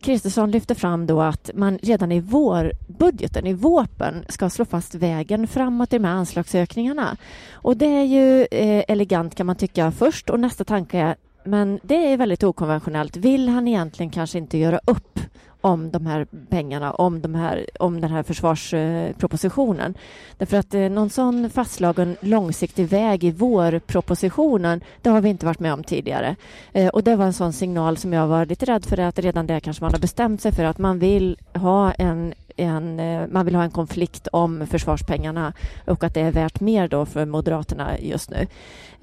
Kristersson 0.00 0.50
lyfte 0.50 0.74
fram 0.74 1.06
då 1.06 1.22
att 1.22 1.50
man 1.54 1.78
redan 1.82 2.12
i 2.12 2.20
vårbudgeten, 2.20 3.46
i 3.46 3.52
våpen, 3.52 4.24
ska 4.28 4.50
slå 4.50 4.64
fast 4.64 4.94
vägen 4.94 5.46
framåt 5.46 5.92
i 5.92 5.98
de 5.98 6.04
här 6.04 6.14
anslagsökningarna. 6.14 7.16
Och 7.52 7.76
det 7.76 7.86
är 7.86 8.04
ju 8.04 8.46
eh, 8.50 8.84
elegant 8.88 9.34
kan 9.34 9.46
man 9.46 9.56
tycka 9.56 9.90
först 9.90 10.30
och 10.30 10.40
nästa 10.40 10.64
tanke 10.64 10.98
är 10.98 11.16
men 11.44 11.80
det 11.82 12.12
är 12.12 12.16
väldigt 12.16 12.44
okonventionellt. 12.44 13.16
Vill 13.16 13.48
han 13.48 13.68
egentligen 13.68 14.10
kanske 14.10 14.38
inte 14.38 14.58
göra 14.58 14.80
upp 14.84 15.20
om 15.68 15.90
de 15.90 16.06
här 16.06 16.26
pengarna, 16.50 16.92
om, 16.92 17.20
de 17.20 17.34
här, 17.34 17.66
om 17.80 18.00
den 18.00 18.10
här 18.10 18.22
försvarspropositionen. 18.22 19.94
Därför 20.38 20.56
att 20.56 20.74
eh, 20.74 20.80
någon 20.80 21.10
sån 21.10 21.50
fastslagen 21.50 22.16
långsiktig 22.20 22.88
väg 22.88 23.24
i 23.24 23.30
vårpropositionen, 23.30 24.80
det 25.02 25.10
har 25.10 25.20
vi 25.20 25.28
inte 25.28 25.46
varit 25.46 25.60
med 25.60 25.72
om 25.72 25.84
tidigare. 25.84 26.36
Eh, 26.72 26.88
och 26.88 27.04
det 27.04 27.16
var 27.16 27.24
en 27.24 27.32
sån 27.32 27.52
signal 27.52 27.96
som 27.96 28.12
jag 28.12 28.26
var 28.26 28.46
lite 28.46 28.66
rädd 28.66 28.84
för 28.84 29.00
att 29.00 29.18
redan 29.18 29.46
där 29.46 29.60
kanske 29.60 29.84
man 29.84 29.92
har 29.92 30.00
bestämt 30.00 30.42
sig 30.42 30.52
för 30.52 30.64
att 30.64 30.78
man 30.78 30.98
vill 30.98 31.36
ha 31.54 31.92
en 31.92 32.34
en, 32.58 33.00
eh, 33.00 33.26
man 33.30 33.44
vill 33.44 33.54
ha 33.54 33.62
en 33.62 33.70
konflikt 33.70 34.28
om 34.32 34.66
försvarspengarna 34.66 35.52
och 35.86 36.04
att 36.04 36.14
det 36.14 36.20
är 36.20 36.32
värt 36.32 36.60
mer 36.60 36.88
då 36.88 37.06
för 37.06 37.26
Moderaterna 37.26 37.98
just 37.98 38.30
nu. 38.30 38.46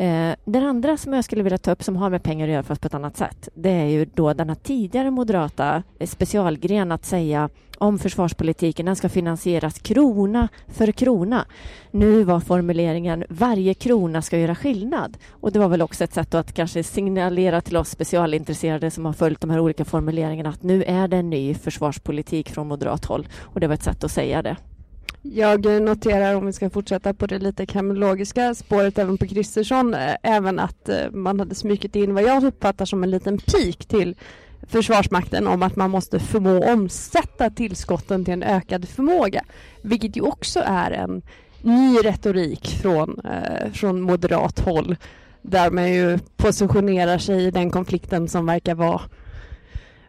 Eh, 0.05 0.35
den 0.45 0.65
andra 0.65 0.97
som 0.97 1.13
jag 1.13 1.23
skulle 1.23 1.43
vilja 1.43 1.57
ta 1.57 1.71
upp 1.71 1.83
som 1.83 1.95
har 1.95 2.09
med 2.09 2.23
pengar 2.23 2.47
att 2.47 2.53
göra 2.53 2.63
fast 2.63 2.81
på 2.81 2.87
ett 2.87 2.93
annat 2.93 3.17
sätt, 3.17 3.49
det 3.53 3.69
är 3.69 3.85
ju 3.85 4.05
då 4.05 4.33
denna 4.33 4.55
tidigare 4.55 5.11
moderata 5.11 5.83
eh, 5.99 6.07
specialgren 6.07 6.91
att 6.91 7.05
säga 7.05 7.49
om 7.77 7.99
försvarspolitiken, 7.99 8.85
den 8.85 8.95
ska 8.95 9.09
finansieras 9.09 9.79
krona 9.79 10.47
för 10.67 10.91
krona. 10.91 11.45
Nu 11.91 12.23
var 12.23 12.39
formuleringen 12.39 13.23
varje 13.29 13.73
krona 13.73 14.21
ska 14.21 14.37
göra 14.37 14.55
skillnad. 14.55 15.17
Och 15.31 15.51
det 15.51 15.59
var 15.59 15.67
väl 15.67 15.81
också 15.81 16.03
ett 16.03 16.13
sätt 16.13 16.33
att 16.33 16.53
kanske 16.53 16.83
signalera 16.83 17.61
till 17.61 17.77
oss 17.77 17.89
specialintresserade 17.89 18.91
som 18.91 19.05
har 19.05 19.13
följt 19.13 19.41
de 19.41 19.49
här 19.49 19.59
olika 19.59 19.85
formuleringarna 19.85 20.49
att 20.49 20.63
nu 20.63 20.83
är 20.83 21.07
det 21.07 21.17
en 21.17 21.29
ny 21.29 21.53
försvarspolitik 21.53 22.49
från 22.49 22.67
moderat 22.67 23.05
håll. 23.05 23.27
Och 23.41 23.59
det 23.59 23.67
var 23.67 23.73
ett 23.73 23.83
sätt 23.83 24.03
att 24.03 24.11
säga 24.11 24.41
det. 24.41 24.57
Jag 25.33 25.81
noterar, 25.81 26.35
om 26.35 26.45
vi 26.45 26.53
ska 26.53 26.69
fortsätta 26.69 27.13
på 27.13 27.27
det 27.27 27.39
lite 27.39 27.65
kriminologiska 27.65 28.55
spåret 28.55 28.97
även 28.97 29.17
på 29.17 29.27
Kristersson, 29.27 29.93
eh, 29.93 30.15
även 30.23 30.59
att 30.59 30.89
eh, 30.89 31.11
man 31.11 31.39
hade 31.39 31.55
smykit 31.55 31.95
in 31.95 32.13
vad 32.13 32.23
jag 32.23 32.43
uppfattar 32.43 32.85
som 32.85 33.03
en 33.03 33.11
liten 33.11 33.37
pik 33.37 33.85
till 33.85 34.15
Försvarsmakten 34.67 35.47
om 35.47 35.63
att 35.63 35.75
man 35.75 35.89
måste 35.89 36.19
förmå 36.19 36.71
omsätta 36.71 37.49
tillskotten 37.49 38.25
till 38.25 38.33
en 38.33 38.43
ökad 38.43 38.89
förmåga. 38.89 39.43
Vilket 39.81 40.17
ju 40.17 40.21
också 40.21 40.59
är 40.65 40.91
en 40.91 41.21
ny 41.61 41.97
retorik 41.97 42.67
från, 42.81 43.19
eh, 43.25 43.71
från 43.71 44.01
moderat 44.01 44.59
håll 44.59 44.95
där 45.41 45.71
man 45.71 45.93
ju 45.93 46.19
positionerar 46.37 47.17
sig 47.17 47.45
i 47.45 47.51
den 47.51 47.71
konflikten 47.71 48.27
som 48.27 48.45
verkar 48.45 48.75
vara 48.75 49.01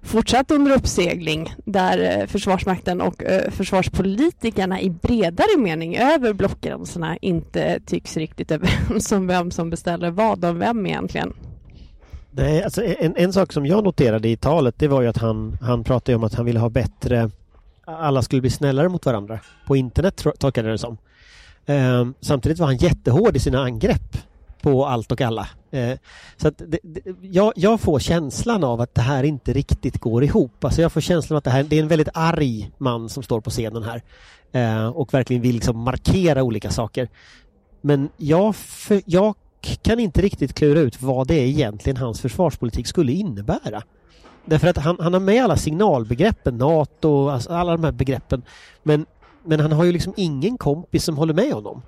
fortsatt 0.02 0.50
under 0.50 0.72
uppsegling 0.76 1.54
där 1.64 2.18
eh, 2.20 2.26
Försvarsmakten 2.26 3.00
och 3.00 3.25
eh, 3.25 3.50
försvarspolitikerna 3.50 4.80
i 4.80 4.90
bredare 4.90 5.58
mening 5.58 5.96
över 5.96 6.32
blockgränserna 6.32 7.16
inte 7.16 7.80
tycks 7.86 8.16
riktigt 8.16 8.50
överens 8.50 9.12
om 9.12 9.26
vem 9.26 9.50
som 9.50 9.70
beställer 9.70 10.10
vad 10.10 10.44
och 10.44 10.60
vem 10.60 10.86
egentligen. 10.86 11.32
Nej, 12.37 12.62
alltså 12.62 12.85
en, 12.85 13.16
en 13.16 13.33
sak 13.33 13.52
som 13.52 13.66
jag 13.66 13.85
noterade 13.85 14.28
i 14.28 14.37
talet 14.37 14.75
det 14.78 14.88
var 14.88 15.02
ju 15.02 15.09
att 15.09 15.16
han, 15.16 15.59
han 15.61 15.85
pratade 15.85 16.16
om 16.16 16.25
att 16.25 16.35
han 16.35 16.45
ville 16.45 16.61
ha 16.61 16.69
bättre 16.69 17.31
alla 17.87 18.23
skulle 18.23 18.40
bli 18.40 18.50
snällare 18.50 18.88
mot 18.88 19.07
varandra 19.07 19.38
på 19.66 19.76
internet 19.76 20.25
tolkade 20.38 20.69
jag 20.69 20.75
det 20.75 20.78
som. 20.78 20.99
Eh, 21.66 22.07
samtidigt 22.21 22.59
var 22.59 22.66
han 22.66 22.76
jättehård 22.76 23.37
i 23.37 23.40
sina 23.40 23.62
angrepp 23.62 24.16
på 24.62 24.87
allt 24.87 25.12
och 25.12 25.21
alla. 25.21 25.49
Eh, 25.71 25.99
så 26.37 26.49
att 26.49 26.59
det, 26.59 26.78
det, 26.83 27.00
jag, 27.21 27.52
jag, 27.57 27.81
får 27.81 27.99
känslan 27.99 28.64
av 28.64 28.81
att 28.81 28.95
det 28.95 29.00
här 29.00 29.25
inte 29.25 29.52
riktigt 29.52 29.99
går 29.99 30.25
ihop. 30.25 30.64
Alltså 30.64 30.83
jag 30.83 30.93
får 30.93 31.00
känslan 31.00 31.35
av 31.35 31.38
att 31.38 31.45
det 31.45 31.50
här 31.50 31.62
det 31.62 31.78
är 31.78 31.83
en 31.83 31.88
väldigt 31.88 32.09
arg 32.14 32.71
man 32.78 33.09
som 33.09 33.23
står 33.23 33.40
på 33.40 33.50
scenen 33.50 33.83
här 33.83 34.02
eh, 34.52 34.88
och 34.88 35.14
verkligen 35.14 35.43
vill 35.43 35.55
liksom 35.55 35.78
markera 35.78 36.43
olika 36.43 36.71
saker. 36.71 37.09
Men 37.81 38.09
jag, 38.16 38.57
för, 38.57 39.02
jag 39.05 39.35
kan 39.82 40.00
inte 40.00 40.23
riktigt 40.23 40.54
klura 40.54 40.80
ut 40.80 41.02
vad 41.02 41.26
det 41.26 41.35
är 41.35 41.46
egentligen 41.46 41.96
hans 41.96 42.20
försvarspolitik 42.20 42.87
skulle 42.87 43.12
innebära. 43.12 43.82
Därför 44.44 44.68
att 44.68 44.76
han, 44.76 44.96
han 45.00 45.12
har 45.12 45.20
med 45.20 45.44
alla 45.44 45.56
signalbegreppen, 45.56 46.56
NATO, 46.56 47.28
alltså 47.28 47.52
alla 47.52 47.73
de 47.73 47.85
här 47.85 47.92
begreppen. 47.92 48.42
Men, 48.82 49.06
men 49.44 49.61
han 49.61 49.73
har 49.73 49.85
ju 49.85 49.92
liksom 49.92 50.14
ingen 50.16 50.58
kompis 50.58 51.04
som 51.04 51.16
håller 51.16 51.35
med 51.35 51.52
honom. 51.52 51.82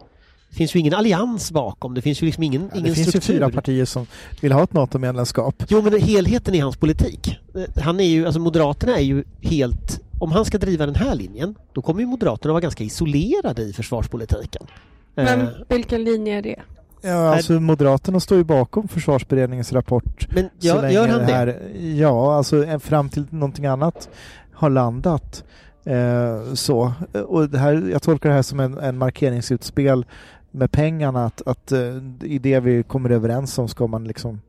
Det 0.50 0.56
finns 0.56 0.74
ju 0.76 0.80
ingen 0.80 0.94
allians 0.94 1.52
bakom, 1.52 1.94
det 1.94 2.02
finns 2.02 2.22
ju 2.22 2.26
liksom 2.26 2.42
ingen, 2.42 2.70
ja, 2.72 2.78
ingen 2.78 2.92
struktur. 2.94 3.04
Det 3.04 3.12
finns 3.12 3.30
ju 3.30 3.34
fyra 3.34 3.50
partier 3.50 3.84
som 3.84 4.06
vill 4.40 4.52
ha 4.52 4.62
ett 4.62 4.72
NATO-medlemskap. 4.72 5.64
Jo, 5.68 5.82
men 5.82 6.00
helheten 6.00 6.54
i 6.54 6.58
hans 6.58 6.76
politik. 6.76 7.38
Han 7.76 8.00
är 8.00 8.04
ju, 8.04 8.26
alltså 8.26 8.40
Moderaterna 8.40 8.96
är 8.96 9.02
ju 9.02 9.24
helt... 9.40 10.00
Om 10.20 10.32
han 10.32 10.44
ska 10.44 10.58
driva 10.58 10.86
den 10.86 10.94
här 10.94 11.14
linjen, 11.14 11.54
då 11.72 11.82
kommer 11.82 12.00
ju 12.00 12.06
Moderaterna 12.06 12.52
vara 12.52 12.60
ganska 12.60 12.84
isolerade 12.84 13.62
i 13.62 13.72
försvarspolitiken. 13.72 14.66
Men 15.14 15.40
eh. 15.40 15.48
vilken 15.68 16.04
linje 16.04 16.38
är 16.38 16.42
det? 16.42 16.56
Ja, 17.02 17.34
alltså 17.34 17.52
Moderaterna 17.52 18.20
står 18.20 18.38
ju 18.38 18.44
bakom 18.44 18.88
försvarsberedningens 18.88 19.72
rapport. 19.72 20.28
Men 20.34 20.48
gör, 20.58 20.88
gör 20.88 21.08
han 21.08 21.20
det? 21.20 21.32
Här, 21.32 21.60
ja, 21.96 22.36
alltså 22.36 22.78
fram 22.78 23.08
till 23.08 23.26
någonting 23.30 23.66
annat 23.66 24.08
har 24.52 24.70
landat. 24.70 25.44
Eh, 25.84 26.54
så. 26.54 26.92
Och 27.28 27.48
det 27.48 27.58
här, 27.58 27.88
jag 27.92 28.02
tolkar 28.02 28.28
det 28.28 28.34
här 28.34 28.42
som 28.42 28.60
en, 28.60 28.78
en 28.78 28.98
markeringsutspel 28.98 30.06
med 30.50 30.72
pengarna 30.72 31.24
att, 31.24 31.42
att 31.46 31.72
eh, 31.72 31.96
i 32.20 32.38
det 32.38 32.60
vi 32.60 32.82
kommer 32.82 33.10
överens 33.10 33.58
om 33.58 33.68
ska 33.68 33.86
man 33.86 34.04
liksom 34.04 34.40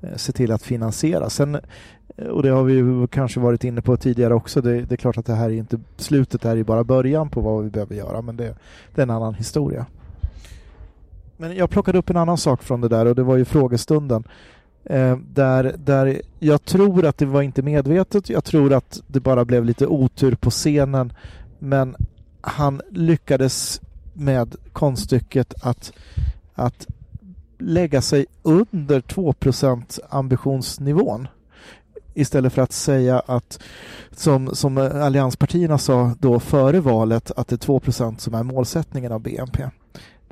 eh, 0.00 0.16
se 0.16 0.32
till 0.32 0.52
att 0.52 0.62
finansiera. 0.62 1.30
Sen, 1.30 1.58
och 2.30 2.42
det 2.42 2.48
har 2.48 2.62
vi 2.62 3.06
kanske 3.08 3.40
varit 3.40 3.64
inne 3.64 3.82
på 3.82 3.96
tidigare 3.96 4.34
också. 4.34 4.60
Det, 4.60 4.80
det 4.80 4.94
är 4.94 4.96
klart 4.96 5.18
att 5.18 5.26
det 5.26 5.34
här 5.34 5.50
är 5.50 5.54
inte 5.54 5.80
slutet, 5.96 6.42
det 6.42 6.48
här 6.48 6.56
är 6.56 6.64
bara 6.64 6.84
början 6.84 7.30
på 7.30 7.40
vad 7.40 7.64
vi 7.64 7.70
behöver 7.70 7.94
göra, 7.94 8.22
men 8.22 8.36
det, 8.36 8.56
det 8.94 9.00
är 9.00 9.02
en 9.02 9.10
annan 9.10 9.34
historia. 9.34 9.86
Men 11.36 11.56
jag 11.56 11.70
plockade 11.70 11.98
upp 11.98 12.10
en 12.10 12.16
annan 12.16 12.38
sak 12.38 12.62
från 12.62 12.80
det 12.80 12.88
där 12.88 13.06
och 13.06 13.14
det 13.14 13.22
var 13.22 13.36
ju 13.36 13.44
frågestunden. 13.44 14.24
Eh, 14.84 15.16
där, 15.16 15.74
där 15.78 16.22
jag 16.38 16.64
tror 16.64 17.04
att 17.04 17.18
det 17.18 17.26
var 17.26 17.42
inte 17.42 17.62
medvetet, 17.62 18.30
jag 18.30 18.44
tror 18.44 18.72
att 18.72 19.02
det 19.06 19.20
bara 19.20 19.44
blev 19.44 19.64
lite 19.64 19.86
otur 19.86 20.34
på 20.34 20.50
scenen. 20.50 21.12
Men 21.58 21.96
han 22.40 22.82
lyckades 22.90 23.80
med 24.12 24.56
konststycket 24.72 25.54
att, 25.62 25.92
att 26.54 26.86
lägga 27.58 28.02
sig 28.02 28.26
under 28.42 29.00
2% 29.00 30.00
ambitionsnivån 30.08 31.28
istället 32.14 32.52
för 32.52 32.62
att 32.62 32.72
säga 32.72 33.20
att 33.26 33.62
som, 34.10 34.54
som 34.54 34.78
allianspartierna 34.78 35.78
sa 35.78 36.14
då 36.18 36.40
före 36.40 36.80
valet 36.80 37.30
att 37.36 37.48
det 37.48 37.54
är 37.54 37.72
2% 37.72 38.18
som 38.18 38.34
är 38.34 38.42
målsättningen 38.42 39.12
av 39.12 39.20
BNP. 39.20 39.70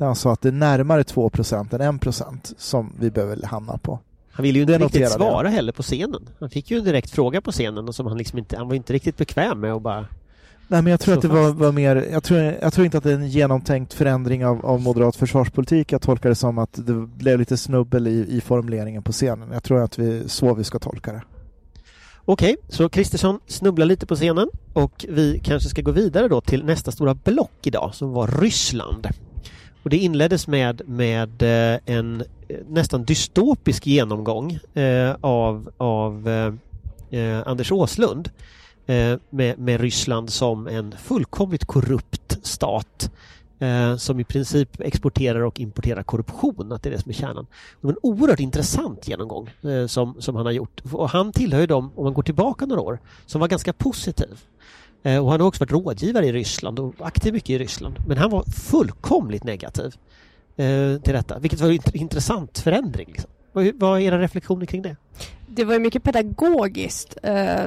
Där 0.02 0.06
han 0.06 0.16
sa 0.16 0.32
att 0.32 0.40
det 0.40 0.48
är 0.48 0.52
närmare 0.52 1.04
2 1.04 1.24
än 1.24 1.30
1% 1.30 2.54
som 2.58 2.92
vi 2.98 3.10
behöver 3.10 3.42
hamna 3.46 3.78
på. 3.78 3.98
Han 4.32 4.42
ville 4.42 4.58
ju 4.58 4.62
inte 4.62 4.78
riktigt 4.78 5.10
svara 5.10 5.48
heller 5.48 5.72
på 5.72 5.82
scenen. 5.82 6.28
Han 6.40 6.50
fick 6.50 6.70
ju 6.70 6.78
en 6.78 6.84
direkt 6.84 7.10
fråga 7.10 7.40
på 7.40 7.52
scenen 7.52 7.88
och 7.88 7.94
som 7.94 8.06
han 8.06 8.18
liksom 8.18 8.38
inte, 8.38 8.56
han 8.56 8.68
var 8.68 8.74
inte 8.74 8.92
riktigt 8.92 9.16
bekväm 9.16 9.60
med 9.60 9.72
att 9.72 9.82
bara 9.82 10.06
Nej, 10.68 10.82
men 10.82 10.90
jag 10.90 11.00
tror 11.00 11.14
att 11.14 11.22
det 11.22 11.28
var, 11.28 11.50
var 11.50 11.72
mer, 11.72 12.08
jag 12.12 12.22
tror, 12.22 12.40
jag 12.40 12.72
tror 12.72 12.84
inte 12.84 12.98
att 12.98 13.04
det 13.04 13.10
är 13.10 13.14
en 13.14 13.28
genomtänkt 13.28 13.92
förändring 13.92 14.46
av, 14.46 14.66
av 14.66 14.80
moderat 14.80 15.16
försvarspolitik. 15.16 15.92
Jag 15.92 16.02
tolkar 16.02 16.28
det 16.28 16.34
som 16.34 16.58
att 16.58 16.86
det 16.86 16.92
blev 16.92 17.38
lite 17.38 17.56
snubbel 17.56 18.06
i, 18.06 18.36
i 18.36 18.40
formuleringen 18.40 19.02
på 19.02 19.12
scenen. 19.12 19.52
Jag 19.52 19.62
tror 19.62 19.82
att 19.82 19.98
vi, 19.98 20.28
så 20.28 20.54
vi 20.54 20.64
ska 20.64 20.78
tolka 20.78 21.12
det. 21.12 21.22
Okej, 22.24 22.56
så 22.68 22.88
Kristersson 22.88 23.40
snubblar 23.46 23.86
lite 23.86 24.06
på 24.06 24.14
scenen 24.14 24.48
och 24.72 25.06
vi 25.08 25.40
kanske 25.44 25.68
ska 25.68 25.82
gå 25.82 25.90
vidare 25.90 26.28
då 26.28 26.40
till 26.40 26.64
nästa 26.64 26.92
stora 26.92 27.14
block 27.14 27.66
idag 27.66 27.94
som 27.94 28.12
var 28.12 28.26
Ryssland. 28.26 29.08
Och 29.82 29.90
det 29.90 29.96
inleddes 29.96 30.46
med, 30.46 30.82
med 30.86 31.42
eh, 31.42 31.80
en 31.84 32.20
eh, 32.48 32.56
nästan 32.68 33.04
dystopisk 33.04 33.86
genomgång 33.86 34.58
eh, 34.74 35.16
av, 35.20 35.70
av 35.76 36.28
Anders 37.44 37.72
Åslund 37.72 38.30
med, 39.30 39.58
med 39.58 39.80
Ryssland 39.80 40.30
som 40.30 40.66
en 40.66 40.94
fullkomligt 40.98 41.64
korrupt 41.64 42.38
stat 42.42 43.10
eh, 43.62 43.96
som 43.96 44.20
i 44.20 44.24
princip 44.24 44.80
exporterar 44.80 45.40
och 45.40 45.60
importerar 45.60 46.02
korruption, 46.02 46.72
att 46.72 46.82
det 46.82 46.88
är 46.88 46.90
det 46.90 47.02
som 47.02 47.10
är 47.10 47.14
kärnan. 47.14 47.46
Det 47.80 47.86
var 47.86 47.92
en 47.92 47.98
oerhört 48.02 48.40
intressant 48.40 49.08
genomgång 49.08 49.50
eh, 49.62 49.86
som, 49.86 50.16
som 50.18 50.36
han 50.36 50.46
har 50.46 50.52
gjort. 50.52 50.80
Och 50.92 51.10
han 51.10 51.32
tillhör 51.32 51.60
ju 51.60 51.66
dem, 51.66 51.90
om 51.94 52.04
man 52.04 52.14
går 52.14 52.22
tillbaka 52.22 52.66
några 52.66 52.82
år, 52.82 52.98
som 53.26 53.40
var 53.40 53.48
ganska 53.48 53.72
positiv. 53.72 54.40
Eh, 55.02 55.24
och 55.24 55.30
han 55.30 55.40
har 55.40 55.48
också 55.48 55.64
varit 55.64 55.72
rådgivare 55.72 56.26
i 56.26 56.32
Ryssland 56.32 56.78
och 56.78 56.94
aktiv 56.98 57.32
mycket 57.32 57.50
i 57.50 57.58
Ryssland. 57.58 57.98
Men 58.06 58.18
han 58.18 58.30
var 58.30 58.42
fullkomligt 58.42 59.44
negativ 59.44 59.94
eh, 60.56 61.00
till 61.02 61.14
detta, 61.14 61.38
vilket 61.38 61.60
var 61.60 61.68
en 61.68 61.96
intressant 61.96 62.58
förändring. 62.58 63.08
Liksom. 63.08 63.30
Vad, 63.52 63.66
är 63.66 64.00
era 64.00 64.18
reflektioner 64.18 64.66
kring 64.66 64.82
det? 64.82 64.96
Det 65.46 65.64
var 65.64 65.78
mycket 65.78 66.02
pedagogiskt. 66.02 67.16
Eh, 67.22 67.66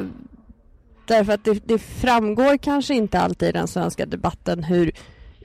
därför 1.07 1.33
att 1.33 1.43
det, 1.43 1.67
det 1.67 1.79
framgår 1.79 2.57
kanske 2.57 2.95
inte 2.95 3.19
alltid 3.19 3.49
i 3.49 3.51
den 3.51 3.67
svenska 3.67 4.05
debatten 4.05 4.63
hur 4.63 4.91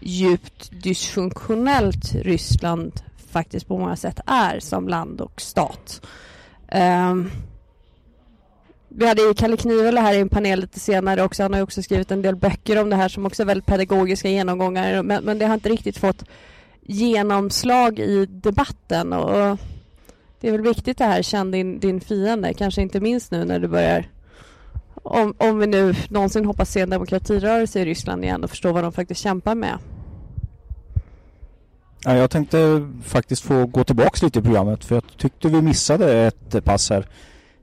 djupt 0.00 0.70
dysfunktionellt 0.82 2.14
Ryssland 2.14 2.92
faktiskt 3.30 3.68
på 3.68 3.78
många 3.78 3.96
sätt 3.96 4.20
är 4.26 4.60
som 4.60 4.88
land 4.88 5.20
och 5.20 5.40
stat. 5.40 6.06
Ehm, 6.68 7.30
vi 8.90 9.06
hade 9.06 9.22
ju 9.22 9.34
Kalle 9.34 9.56
Knivele 9.56 10.00
här 10.00 10.14
i 10.14 10.20
en 10.20 10.28
panel 10.28 10.60
lite 10.60 10.80
senare 10.80 11.22
också. 11.22 11.42
Han 11.42 11.52
har 11.52 11.58
ju 11.58 11.64
också 11.64 11.82
skrivit 11.82 12.10
en 12.10 12.22
del 12.22 12.36
böcker 12.36 12.80
om 12.80 12.90
det 12.90 12.96
här 12.96 13.08
som 13.08 13.26
också 13.26 13.42
är 13.42 13.46
väldigt 13.46 13.66
pedagogiska 13.66 14.28
genomgångar. 14.28 15.02
Men, 15.02 15.24
men 15.24 15.38
det 15.38 15.46
har 15.46 15.54
inte 15.54 15.68
riktigt 15.68 15.98
fått 15.98 16.24
genomslag 16.82 17.98
i 17.98 18.26
debatten. 18.26 19.12
Och 19.12 19.58
det 20.40 20.48
är 20.48 20.52
väl 20.52 20.60
viktigt 20.60 20.98
det 20.98 21.04
här, 21.04 21.22
känn 21.22 21.50
din, 21.50 21.80
din 21.80 22.00
fiende. 22.00 22.54
Kanske 22.54 22.82
inte 22.82 23.00
minst 23.00 23.30
nu 23.30 23.44
när 23.44 23.60
du 23.60 23.68
börjar 23.68 24.08
om, 25.02 25.34
om 25.38 25.58
vi 25.58 25.66
nu 25.66 25.94
någonsin 26.08 26.44
hoppas 26.44 26.70
se 26.70 26.80
en 26.80 26.90
demokratirörelse 26.90 27.80
i 27.80 27.84
Ryssland 27.84 28.24
igen 28.24 28.44
och 28.44 28.50
förstå 28.50 28.72
vad 28.72 28.84
de 28.84 28.92
faktiskt 28.92 29.20
kämpar 29.20 29.54
med. 29.54 29.78
Ja, 32.04 32.16
jag 32.16 32.30
tänkte 32.30 32.88
faktiskt 33.04 33.42
få 33.42 33.66
gå 33.66 33.84
tillbaks 33.84 34.22
lite 34.22 34.38
i 34.38 34.42
programmet 34.42 34.84
för 34.84 34.94
jag 34.94 35.04
tyckte 35.16 35.48
vi 35.48 35.62
missade 35.62 36.26
ett 36.26 36.64
pass 36.64 36.90
här 36.90 37.06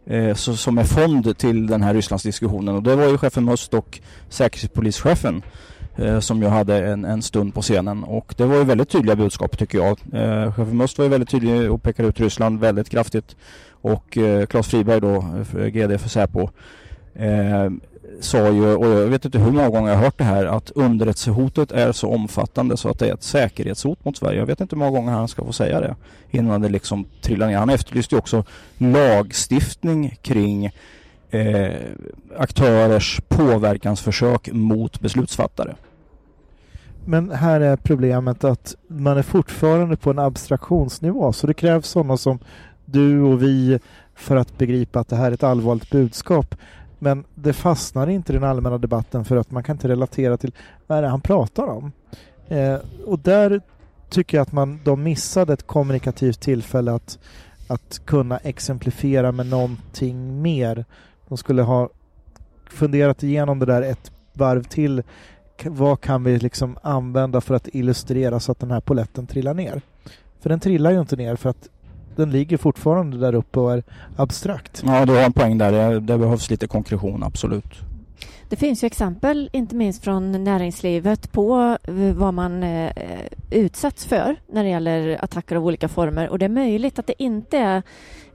eh, 0.08 0.34
så, 0.34 0.56
som 0.56 0.78
är 0.78 0.84
fond 0.84 1.38
till 1.38 1.68
den 1.68 1.84
här 1.84 1.94
Rysslandsdiskussionen. 1.94 2.76
Och 2.76 2.84
det 2.84 2.96
var 2.96 3.08
ju 3.08 3.18
chefen 3.18 3.44
Must 3.44 3.74
och 3.74 4.00
säkerhetspolischefen 4.30 5.42
eh, 5.96 6.20
som 6.20 6.42
ju 6.42 6.48
hade 6.48 6.88
en, 6.88 7.06
en 7.06 7.22
stund 7.22 7.54
på 7.54 7.62
scenen. 7.62 8.04
Och 8.04 8.34
det 8.38 8.46
var 8.46 8.56
ju 8.56 8.64
väldigt 8.64 8.90
tydliga 8.90 9.16
budskap 9.16 9.58
tycker 9.58 9.78
jag. 9.78 10.00
Eh, 10.14 10.54
chefen 10.54 10.78
Must 10.78 10.98
var 10.98 11.06
ju 11.06 11.12
väldigt 11.12 11.30
tydlig 11.30 11.72
och 11.72 11.84
pekade 11.84 12.10
ut 12.10 12.20
Ryssland 12.20 12.60
väldigt 12.60 12.90
kraftigt. 12.90 13.36
Och 13.82 14.18
eh, 14.18 14.46
Claes 14.46 14.68
Friberg 14.68 15.02
då, 15.02 15.16
eh, 15.16 15.44
för, 15.44 15.68
GD 15.68 16.02
för 16.02 16.10
Säpo. 16.10 16.50
Eh, 17.16 17.70
sa 18.20 18.50
ju, 18.50 18.76
och 18.76 18.88
jag 18.88 19.08
vet 19.08 19.26
inte 19.26 19.40
hur 19.40 19.52
många 19.52 19.70
gånger 19.70 19.90
jag 19.90 19.98
har 19.98 20.04
hört 20.04 20.18
det 20.18 20.24
här, 20.24 20.46
att 20.46 20.72
underrättelsehotet 20.72 21.72
är 21.72 21.92
så 21.92 22.14
omfattande 22.14 22.78
så 22.78 22.90
att 22.90 23.00
det 23.00 23.10
är 23.10 23.14
ett 23.14 23.24
säkerhetshot 23.24 24.06
mot 24.06 24.18
Sverige. 24.18 24.40
Jag 24.40 24.46
vet 24.46 24.62
inte 24.62 24.76
hur 24.76 24.80
många 24.80 24.92
gånger 24.92 25.12
han 25.12 25.28
ska 25.28 25.46
få 25.46 25.54
säga 25.54 25.80
det 25.82 25.96
innan 26.30 26.62
det 26.62 26.70
liksom 26.70 27.06
trillar 27.22 27.48
ner. 27.48 27.58
Han 27.58 27.70
efterlyste 27.70 28.16
ju 28.16 28.20
också 28.20 28.44
lagstiftning 28.78 30.18
kring 30.22 30.66
eh, 31.30 31.76
aktörers 32.38 33.22
påverkansförsök 33.28 34.50
mot 34.52 35.00
beslutsfattare. 35.00 35.76
Men 37.06 37.32
här 37.32 37.62
är 37.62 37.76
problemet 37.76 38.44
att 38.44 38.76
man 38.88 39.18
är 39.18 39.22
fortfarande 39.22 39.98
på 39.98 40.10
en 40.10 40.20
abstraktionsnivå 40.20 41.34
så 41.34 41.48
det 41.48 41.54
krävs 41.54 41.88
sådana 41.88 42.18
som 42.18 42.40
du 42.86 43.22
och 43.22 43.44
vi 43.44 43.80
för 44.16 44.36
att 44.36 44.58
begripa 44.58 45.00
att 45.00 45.08
det 45.08 45.16
här 45.16 45.28
är 45.28 45.32
ett 45.32 45.44
allvarligt 45.44 45.90
budskap. 45.90 46.56
Men 47.00 47.24
det 47.36 47.54
fastnar 47.54 48.08
inte 48.10 48.34
i 48.34 48.36
den 48.36 48.44
allmänna 48.44 48.78
debatten 48.78 49.26
för 49.26 49.36
att 49.36 49.52
man 49.52 49.64
kan 49.64 49.76
inte 49.76 49.88
relatera 49.88 50.38
till 50.38 50.52
vad 50.88 50.98
är 50.98 51.02
det 51.02 51.08
han 51.08 51.22
pratar 51.22 51.68
om. 51.68 51.92
Eh, 52.48 52.78
och 53.06 53.20
där 53.20 53.62
tycker 54.10 54.38
jag 54.38 54.42
att 54.42 54.52
man, 54.52 54.80
de 54.84 55.04
missade 55.04 55.54
ett 55.54 55.68
kommunikativt 55.68 56.40
tillfälle 56.40 56.92
att, 56.94 57.20
att 57.68 58.02
kunna 58.06 58.38
exemplifiera 58.38 59.32
med 59.32 59.46
någonting 59.46 60.42
mer. 60.42 60.86
De 61.28 61.38
skulle 61.38 61.62
ha 61.62 61.90
funderat 62.70 63.24
igenom 63.24 63.60
det 63.60 63.66
där 63.66 63.82
ett 63.82 64.12
varv 64.34 64.64
till. 64.64 65.04
Vad 65.64 66.02
kan 66.02 66.24
vi 66.24 66.40
liksom 66.40 66.78
använda 66.82 67.42
för 67.42 67.56
att 67.56 67.68
illustrera 67.74 68.40
så 68.40 68.52
att 68.52 68.60
den 68.60 68.72
här 68.72 68.82
poletten 68.82 69.28
trillar 69.28 69.54
ner? 69.54 69.82
För 70.40 70.50
den 70.50 70.60
trillar 70.60 70.92
ju 70.92 71.00
inte 71.00 71.16
ner 71.16 71.36
för 71.36 71.50
att 71.50 71.70
den 72.18 72.32
ligger 72.32 72.58
fortfarande 72.58 73.18
där 73.18 73.36
uppe 73.36 73.60
och 73.60 73.74
är 73.74 73.84
abstrakt. 74.16 74.84
Ja, 74.86 75.06
du 75.06 75.14
har 75.14 75.22
en 75.22 75.34
poäng 75.34 75.58
där. 75.58 75.72
Det, 75.72 76.00
det 76.00 76.18
behövs 76.18 76.50
lite 76.50 76.68
konkretion, 76.68 77.24
absolut. 77.24 77.82
Det 78.50 78.56
finns 78.56 78.84
ju 78.84 78.86
exempel, 78.86 79.50
inte 79.54 79.76
minst 79.76 80.04
från 80.04 80.44
näringslivet, 80.44 81.32
på 81.32 81.78
vad 82.16 82.34
man 82.34 82.64
eh, 82.64 82.92
utsätts 83.52 84.06
för 84.06 84.36
när 84.52 84.64
det 84.64 84.70
gäller 84.70 85.24
attacker 85.24 85.56
av 85.56 85.66
olika 85.66 85.88
former. 85.88 86.30
Och 86.30 86.40
det 86.40 86.46
är 86.46 86.50
möjligt 86.50 87.00
att 87.00 87.08
det 87.08 87.24
inte 87.24 87.58
är 87.58 87.84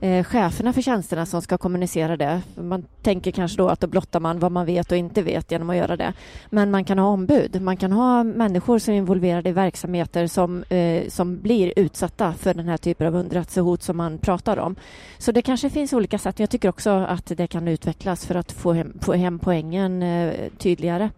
eh, 0.03 0.23
cheferna 0.23 0.73
för 0.73 0.81
tjänsterna 0.81 1.25
som 1.25 1.41
ska 1.41 1.57
kommunicera 1.57 2.17
det. 2.17 2.41
Man 2.55 2.85
tänker 3.01 3.31
kanske 3.31 3.57
då 3.57 3.67
att 3.67 3.79
då 3.79 3.87
blottar 3.87 4.19
man 4.19 4.39
vad 4.39 4.51
man 4.51 4.65
vet 4.65 4.91
och 4.91 4.97
inte 4.97 5.21
vet 5.21 5.51
genom 5.51 5.69
att 5.69 5.75
göra 5.75 5.95
det. 5.95 6.13
Men 6.49 6.71
man 6.71 6.85
kan 6.85 6.99
ha 6.99 7.07
ombud. 7.07 7.61
Man 7.61 7.77
kan 7.77 7.91
ha 7.91 8.23
människor 8.23 8.79
som 8.79 8.93
är 8.93 8.97
involverade 8.97 9.49
i 9.49 9.51
verksamheter 9.51 10.27
som, 10.27 10.63
eh, 10.63 11.09
som 11.09 11.41
blir 11.41 11.73
utsatta 11.75 12.33
för 12.33 12.53
den 12.53 12.67
här 12.67 12.77
typen 12.77 13.07
av 13.07 13.15
underrättelsehot 13.15 13.83
som 13.83 13.97
man 13.97 14.17
pratar 14.17 14.57
om. 14.57 14.75
Så 15.17 15.31
det 15.31 15.41
kanske 15.41 15.69
finns 15.69 15.93
olika 15.93 16.17
sätt. 16.19 16.39
Jag 16.39 16.49
tycker 16.49 16.69
också 16.69 16.89
att 16.89 17.25
det 17.25 17.47
kan 17.47 17.67
utvecklas 17.67 18.25
för 18.25 18.35
att 18.35 18.51
få 18.51 18.73
hem, 18.73 18.93
få 19.01 19.13
hem 19.13 19.39
poängen 19.39 20.03
eh, 20.03 20.33
tydligare. 20.57 21.09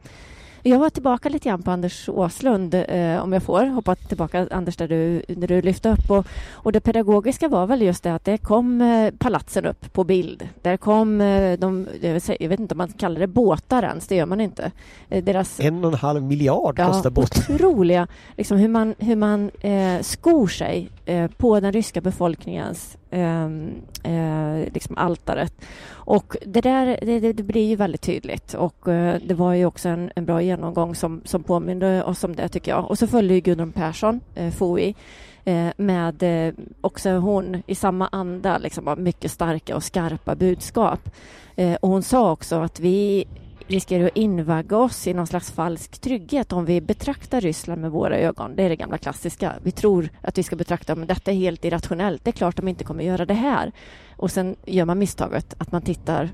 Jag 0.67 0.79
var 0.79 0.89
tillbaka 0.89 1.29
lite 1.29 1.49
grann 1.49 1.61
på 1.63 1.71
Anders 1.71 2.09
Åslund, 2.09 2.73
eh, 2.73 3.23
om 3.23 3.33
jag 3.33 3.43
får 3.43 3.65
hoppa 3.65 3.95
tillbaka 3.95 4.47
Anders, 4.51 4.75
där 4.77 4.87
du, 4.87 5.21
där 5.27 5.47
du 5.47 5.61
lyfte 5.61 5.89
upp. 5.89 6.09
Och, 6.11 6.25
och 6.53 6.71
det 6.71 6.79
pedagogiska 6.79 7.47
var 7.47 7.67
väl 7.67 7.81
just 7.81 8.03
det 8.03 8.13
att 8.15 8.25
det 8.25 8.37
kom 8.37 8.81
eh, 8.81 9.11
palatsen 9.17 9.65
upp 9.65 9.93
på 9.93 10.03
bild. 10.03 10.49
Där 10.61 10.77
kom 10.77 11.21
eh, 11.21 11.59
de, 11.59 11.87
jag 12.01 12.21
säga- 12.21 12.37
jag 12.39 12.49
vet 12.49 12.59
inte 12.59 12.73
om 12.73 12.77
man 12.77 12.87
kallar 12.87 13.19
det 13.19 13.27
båtar 13.27 13.83
ens, 13.83 14.07
det 14.07 14.15
gör 14.15 14.25
man 14.25 14.41
inte. 14.41 14.71
Eh, 15.09 15.23
deras 15.23 15.59
En 15.59 15.85
och 15.85 15.91
en 15.91 15.97
halv 15.99 16.23
miljard 16.23 16.77
kostar 16.77 17.09
båten. 17.09 17.55
otroliga, 17.55 18.07
liksom 18.37 18.57
hur 18.57 18.67
man, 18.69 18.95
hur 18.99 19.15
man 19.15 19.51
eh, 19.61 20.01
skor 20.01 20.47
sig 20.47 20.89
eh, 21.05 21.27
på 21.27 21.59
den 21.59 21.71
ryska 21.71 22.01
befolkningens 22.01 22.97
eh, 23.09 23.45
eh, 24.03 24.73
liksom 24.73 24.97
altaret. 24.97 25.53
Och 25.89 26.37
det 26.45 26.61
där 26.61 26.99
det, 27.01 27.19
det, 27.19 27.33
det 27.33 27.43
blir 27.43 27.69
ju 27.69 27.75
väldigt 27.75 28.01
tydligt 28.01 28.53
och 28.53 28.87
eh, 28.87 29.19
det 29.25 29.33
var 29.33 29.53
ju 29.53 29.65
också 29.65 29.89
en, 29.89 30.11
en 30.15 30.25
bra 30.25 30.41
genomgång 30.41 30.95
som, 30.95 31.21
som 31.25 31.43
påminde 31.43 32.03
oss 32.03 32.23
om 32.23 32.35
det 32.35 32.49
tycker 32.49 32.71
jag. 32.71 32.89
Och 32.89 32.99
så 32.99 33.07
följde 33.07 33.33
ju 33.33 33.39
Gudrun 33.39 33.71
Persson, 33.71 34.21
eh, 34.35 34.51
FOI, 34.51 34.95
eh, 35.45 35.67
med 35.77 36.23
eh, 36.23 36.53
också 36.81 37.09
hon 37.09 37.63
i 37.67 37.75
samma 37.75 38.07
anda, 38.11 38.57
liksom 38.57 38.95
mycket 38.97 39.31
starka 39.31 39.75
och 39.75 39.83
skarpa 39.83 40.35
budskap. 40.35 41.09
Eh, 41.55 41.75
och 41.75 41.89
hon 41.89 42.03
sa 42.03 42.31
också 42.31 42.55
att 42.55 42.79
vi 42.79 43.25
riskerar 43.67 44.05
att 44.05 44.17
invagga 44.17 44.77
oss 44.77 45.07
i 45.07 45.13
någon 45.13 45.27
slags 45.27 45.51
falsk 45.51 46.01
trygghet 46.01 46.53
om 46.53 46.65
vi 46.65 46.81
betraktar 46.81 47.41
Ryssland 47.41 47.81
med 47.81 47.91
våra 47.91 48.17
ögon. 48.17 48.55
Det 48.55 48.63
är 48.63 48.69
det 48.69 48.75
gamla 48.75 48.97
klassiska. 48.97 49.53
Vi 49.63 49.71
tror 49.71 50.09
att 50.21 50.37
vi 50.37 50.43
ska 50.43 50.55
betrakta 50.55 50.95
men 50.95 51.07
detta 51.07 51.31
är 51.31 51.35
helt 51.35 51.65
irrationellt. 51.65 52.23
Det 52.23 52.29
är 52.29 52.31
klart 52.31 52.57
de 52.57 52.67
inte 52.67 52.83
kommer 52.83 53.03
göra 53.03 53.25
det 53.25 53.33
här. 53.33 53.71
Och 54.17 54.31
sen 54.31 54.55
gör 54.65 54.85
man 54.85 54.99
misstaget 54.99 55.55
att 55.57 55.71
man 55.71 55.81
tittar 55.81 56.29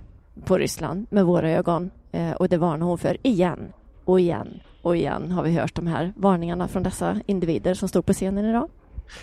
på 0.46 0.58
Ryssland 0.58 1.08
med 1.10 1.26
våra 1.26 1.50
ögon 1.52 1.92
eh, 2.12 2.32
och 2.32 2.50
det 2.50 2.58
varnar 2.58 2.86
hon 2.86 2.98
för 2.98 3.18
igen 3.24 3.74
och 4.06 4.20
igen 4.20 4.60
och 4.82 4.96
igen 4.96 5.32
har 5.32 5.44
vi 5.44 5.52
hört 5.52 5.76
de 5.76 5.88
här 5.88 6.14
varningarna 6.16 6.68
från 6.68 6.84
dessa 6.84 7.22
individer 7.26 7.74
som 7.74 7.90
står 7.90 8.02
på 8.02 8.14
scenen 8.14 8.46
idag. 8.46 8.70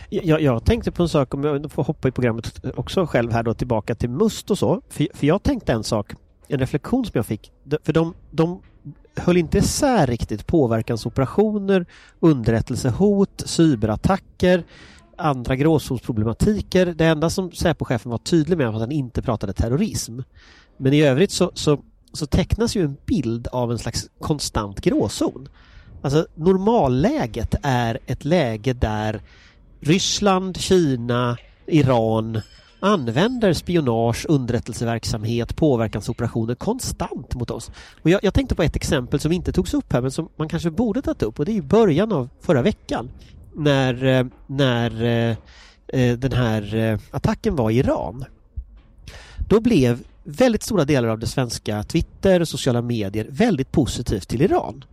Jag, 0.08 0.40
jag 0.40 0.64
tänkte 0.64 0.92
på 0.92 1.02
en 1.02 1.08
sak, 1.08 1.34
om 1.34 1.44
jag 1.44 1.72
får 1.72 1.84
hoppa 1.84 2.08
i 2.08 2.10
programmet 2.10 2.66
också 2.76 3.06
själv 3.06 3.32
här 3.32 3.42
då 3.42 3.54
tillbaka 3.54 3.94
till 3.94 4.10
Must 4.10 4.50
och 4.50 4.58
så. 4.58 4.82
För, 4.88 5.06
för 5.14 5.26
jag 5.26 5.42
tänkte 5.42 5.72
en 5.72 5.84
sak, 5.84 6.12
en 6.48 6.58
reflektion 6.58 7.04
som 7.04 7.12
jag 7.14 7.26
fick. 7.26 7.52
För 7.82 7.92
de, 7.92 8.14
de 8.30 8.62
höll 9.16 9.36
inte 9.36 9.58
isär 9.58 10.06
riktigt 10.06 10.46
påverkansoperationer, 10.46 11.86
underrättelsehot, 12.20 13.42
cyberattacker, 13.46 14.64
andra 15.16 15.56
gråzonsproblematiker. 15.56 16.86
Det 16.86 17.06
enda 17.06 17.30
som 17.30 17.52
Säpochefen 17.52 18.10
var 18.10 18.18
tydlig 18.18 18.58
med 18.58 18.66
var 18.66 18.74
att 18.74 18.80
han 18.80 18.92
inte 18.92 19.22
pratade 19.22 19.52
terrorism. 19.52 20.20
Men 20.76 20.92
i 20.92 21.02
övrigt 21.02 21.30
så, 21.30 21.50
så, 21.54 21.80
så 22.12 22.26
tecknas 22.26 22.76
ju 22.76 22.84
en 22.84 22.96
bild 23.06 23.46
av 23.46 23.72
en 23.72 23.78
slags 23.78 24.10
konstant 24.20 24.80
gråzon. 24.80 25.48
Alltså 26.02 26.26
normalläget 26.34 27.54
är 27.62 27.98
ett 28.06 28.24
läge 28.24 28.72
där 28.72 29.22
Ryssland, 29.80 30.56
Kina, 30.56 31.36
Iran 31.66 32.40
använder 32.80 33.52
spionage, 33.52 34.26
underrättelseverksamhet, 34.28 35.56
påverkansoperationer 35.56 36.54
konstant 36.54 37.34
mot 37.34 37.50
oss. 37.50 37.70
Och 38.02 38.10
jag, 38.10 38.24
jag, 38.24 38.34
tänkte 38.34 38.54
på 38.54 38.62
ett 38.62 38.76
exempel 38.76 39.20
som 39.20 39.32
inte 39.32 39.52
togs 39.52 39.74
upp 39.74 39.92
här 39.92 40.00
men 40.00 40.10
som 40.10 40.28
man 40.36 40.48
kanske 40.48 40.70
borde 40.70 41.02
tagit 41.02 41.22
upp 41.22 41.38
och 41.38 41.44
det 41.44 41.52
är 41.52 41.56
i 41.56 41.62
början 41.62 42.12
av 42.12 42.28
förra 42.40 42.62
veckan 42.62 43.10
när, 43.54 44.04
eh, 44.04 44.26
när 44.46 45.04
eh, 45.04 45.36
eh, 45.88 46.18
den 46.18 46.32
här 46.32 46.98
attacken 47.10 47.56
var 47.56 47.70
i 47.70 47.78
Iran. 47.78 48.24
Då 49.48 49.60
blev 49.60 49.98
väldigt 50.24 50.62
stora 50.62 50.84
delar 50.84 51.08
av 51.08 51.18
det 51.18 51.26
svenska 51.26 51.82
Twitter 51.82 52.40
och 52.40 52.48
sociala 52.48 52.82
medier 52.82 53.26
väldigt 53.30 53.72
positivt 53.72 54.28
till 54.28 54.42
Iran. 54.42 54.84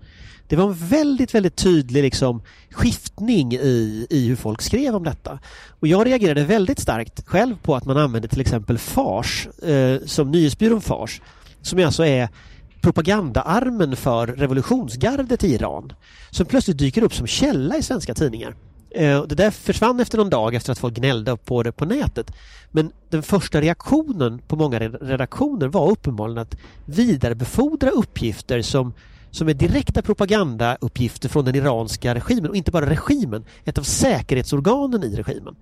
Det 0.48 0.56
var 0.56 0.66
en 0.66 0.74
väldigt, 0.74 1.36
väldigt 1.36 1.56
tydlig 1.56 2.04
liksom, 2.04 2.42
skiftning 2.72 3.54
i, 3.54 4.08
i 4.10 4.28
hur 4.28 4.36
folk 4.36 4.62
skrev 4.62 4.96
om 4.96 5.04
detta. 5.04 5.40
Och 5.80 5.88
jag 5.88 6.08
reagerade 6.08 6.44
väldigt 6.44 6.80
starkt 6.80 7.28
själv 7.28 7.56
på 7.64 7.76
att 7.76 7.86
man 7.86 7.98
använde 7.98 8.28
till 8.28 8.42
exempel 8.42 8.78
Fars 8.78 9.48
eh, 9.48 10.00
som 10.06 10.32
nyhetsbyrån 10.32 10.82
Fars 10.82 11.22
som 11.62 11.86
alltså 11.86 12.06
är 12.06 12.30
propagandaarmen 12.82 13.96
för 13.96 14.28
revolutionsgardet 14.28 15.44
i 15.44 15.54
Iran 15.54 15.94
som 16.30 16.46
plötsligt 16.46 16.78
dyker 16.78 17.04
upp 17.04 17.14
som 17.14 17.28
källa 17.28 17.78
i 17.78 17.84
svenska 17.84 18.14
tidningar. 18.14 18.56
Eh, 18.90 19.24
det 19.24 19.36
där 19.36 19.52
försvann 19.52 20.00
efter 20.00 20.18
någon 20.18 20.30
dag 20.30 20.56
efter 20.56 20.72
att 20.72 20.80
folk 20.80 20.94
gnällde 20.94 21.38
på 21.38 21.64
det 21.64 21.72
på 21.72 21.86
nätet. 21.86 22.32
Men 22.72 22.92
den 23.10 23.24
första 23.24 23.62
reaktionen 23.62 24.40
på 24.48 24.56
många 24.56 24.80
redaktioner 24.80 25.68
var 25.68 25.92
uppenbarligen 25.92 26.38
att 26.38 26.58
vidarebefordra 26.86 27.90
uppgifter 27.90 28.62
som 28.62 28.94
som 29.36 29.50
är 29.50 29.54
direkta 29.54 30.02
propagandauppgifter 30.02 31.30
från 31.30 31.46
den 31.46 31.56
iranska 31.56 32.16
regimen 32.16 32.50
och 32.50 32.56
inte 32.56 32.72
bara 32.72 32.90
regimen, 32.90 33.46
ett 33.66 33.78
av 33.78 33.84
säkerhetsorganen 33.84 35.04
i 35.04 35.16
regimen. 35.16 35.56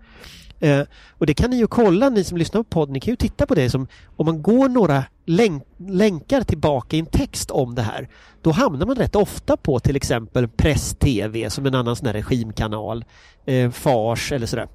Eh, 0.60 0.82
och 1.10 1.26
det 1.26 1.34
kan 1.34 1.50
ni 1.50 1.58
ju 1.58 1.68
kolla, 1.68 2.10
ni 2.10 2.24
som 2.24 2.38
lyssnar 2.38 2.64
på 2.64 2.70
podden, 2.70 2.94
ni 2.94 3.00
kan 3.00 3.12
ju 3.12 3.16
titta 3.16 3.46
på 3.46 3.56
det 3.56 3.70
som 3.70 3.88
om 4.16 4.26
man 4.26 4.42
går 4.42 4.70
några 4.70 5.04
länk 5.26 5.64
länkar 5.78 6.42
tillbaka 6.42 6.96
i 6.96 7.00
en 7.00 7.06
text 7.06 7.52
om 7.52 7.76
det 7.76 7.82
här, 7.82 8.10
då 8.42 8.52
hamnar 8.52 8.86
man 8.86 8.96
rätt 8.96 9.16
ofta 9.16 9.58
på 9.58 9.80
till 9.80 9.96
exempel 9.96 10.48
Press-TV 10.48 11.50
som 11.50 11.66
en 11.66 11.76
annan 11.76 11.96
sån 11.96 12.08
här 12.08 12.14
regimkanal, 12.14 13.06
eh, 13.46 13.72
Fars 13.72 14.32
eller 14.32 14.48
sådär. 14.48 14.68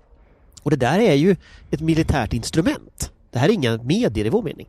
Och 0.63 0.71
det 0.71 0.77
där 0.77 0.99
är 0.99 1.15
ju 1.15 1.37
ett 1.71 1.81
militärt 1.81 2.33
instrument. 2.33 3.13
Det 3.31 3.39
här 3.39 3.49
är 3.49 3.53
inga 3.53 3.83
medier 3.83 4.27
i 4.27 4.29
vår 4.29 4.43
mening. 4.43 4.67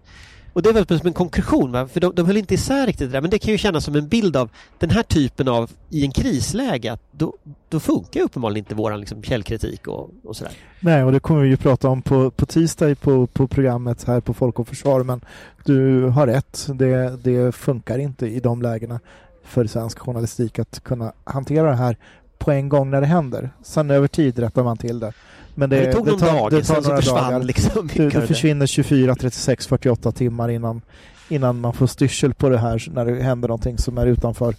Och 0.53 0.61
det 0.61 0.69
är 0.69 0.73
väl 0.73 0.99
som 0.99 1.07
en 1.07 1.13
konkretion, 1.13 1.71
va? 1.71 1.87
för 1.87 1.99
de, 1.99 2.15
de 2.15 2.25
höll 2.25 2.37
inte 2.37 2.53
isär 2.53 2.87
riktigt 2.87 3.09
det 3.09 3.13
där, 3.13 3.21
men 3.21 3.29
det 3.29 3.39
kan 3.39 3.51
ju 3.51 3.57
kännas 3.57 3.85
som 3.85 3.95
en 3.95 4.07
bild 4.07 4.35
av 4.35 4.49
den 4.79 4.89
här 4.89 5.03
typen 5.03 5.47
av, 5.47 5.71
i 5.89 6.05
en 6.05 6.11
krisläge, 6.11 6.91
att 6.91 7.01
då, 7.11 7.33
då 7.69 7.79
funkar 7.79 8.21
uppenbarligen 8.21 8.65
inte 8.65 8.75
vår 8.75 8.97
liksom, 8.97 9.23
källkritik 9.23 9.87
och, 9.87 10.09
och 10.23 10.35
sådär. 10.35 10.53
Nej, 10.79 11.03
och 11.03 11.11
det 11.11 11.19
kommer 11.19 11.41
vi 11.41 11.49
ju 11.49 11.57
prata 11.57 11.89
om 11.89 12.01
på, 12.01 12.31
på 12.31 12.45
tisdag 12.45 12.95
på, 12.95 13.27
på 13.27 13.47
programmet 13.47 14.03
här 14.03 14.19
på 14.19 14.33
Folk 14.33 14.59
och 14.59 14.67
Försvar, 14.67 15.03
men 15.03 15.21
du 15.65 16.05
har 16.05 16.27
rätt, 16.27 16.67
det, 16.73 17.17
det 17.23 17.55
funkar 17.55 17.99
inte 17.99 18.27
i 18.27 18.39
de 18.39 18.61
lägena 18.61 18.99
för 19.43 19.65
svensk 19.65 19.99
journalistik 19.99 20.59
att 20.59 20.83
kunna 20.83 21.13
hantera 21.23 21.69
det 21.69 21.75
här 21.75 21.97
på 22.37 22.51
en 22.51 22.69
gång 22.69 22.89
när 22.89 23.01
det 23.01 23.07
händer. 23.07 23.49
Sen 23.63 23.91
över 23.91 24.07
tid 24.07 24.39
rättar 24.39 24.63
man 24.63 24.77
till 24.77 24.99
det. 24.99 25.13
Men 25.59 25.69
det, 25.69 25.79
det 25.79 25.91
tog 25.91 26.07
någon 26.07 26.19
tar, 26.19 26.27
dag, 26.27 26.51
det 26.51 26.63
tar 26.63 26.75
sen 26.75 26.83
några 26.83 26.95
så 26.95 27.01
försvann 27.01 27.33
dagar. 27.33 27.43
liksom 27.43 27.89
det, 27.93 28.09
det 28.09 28.27
försvinner 28.27 28.65
24, 28.65 29.15
36, 29.15 29.67
48 29.67 30.11
timmar 30.11 30.49
innan, 30.49 30.81
innan 31.29 31.61
man 31.61 31.73
får 31.73 31.87
styrsel 31.87 32.33
på 32.33 32.49
det 32.49 32.57
här 32.57 32.87
när 32.93 33.05
det 33.05 33.23
händer 33.23 33.47
någonting 33.47 33.77
som 33.77 33.97
är 33.97 34.05
utanför 34.05 34.55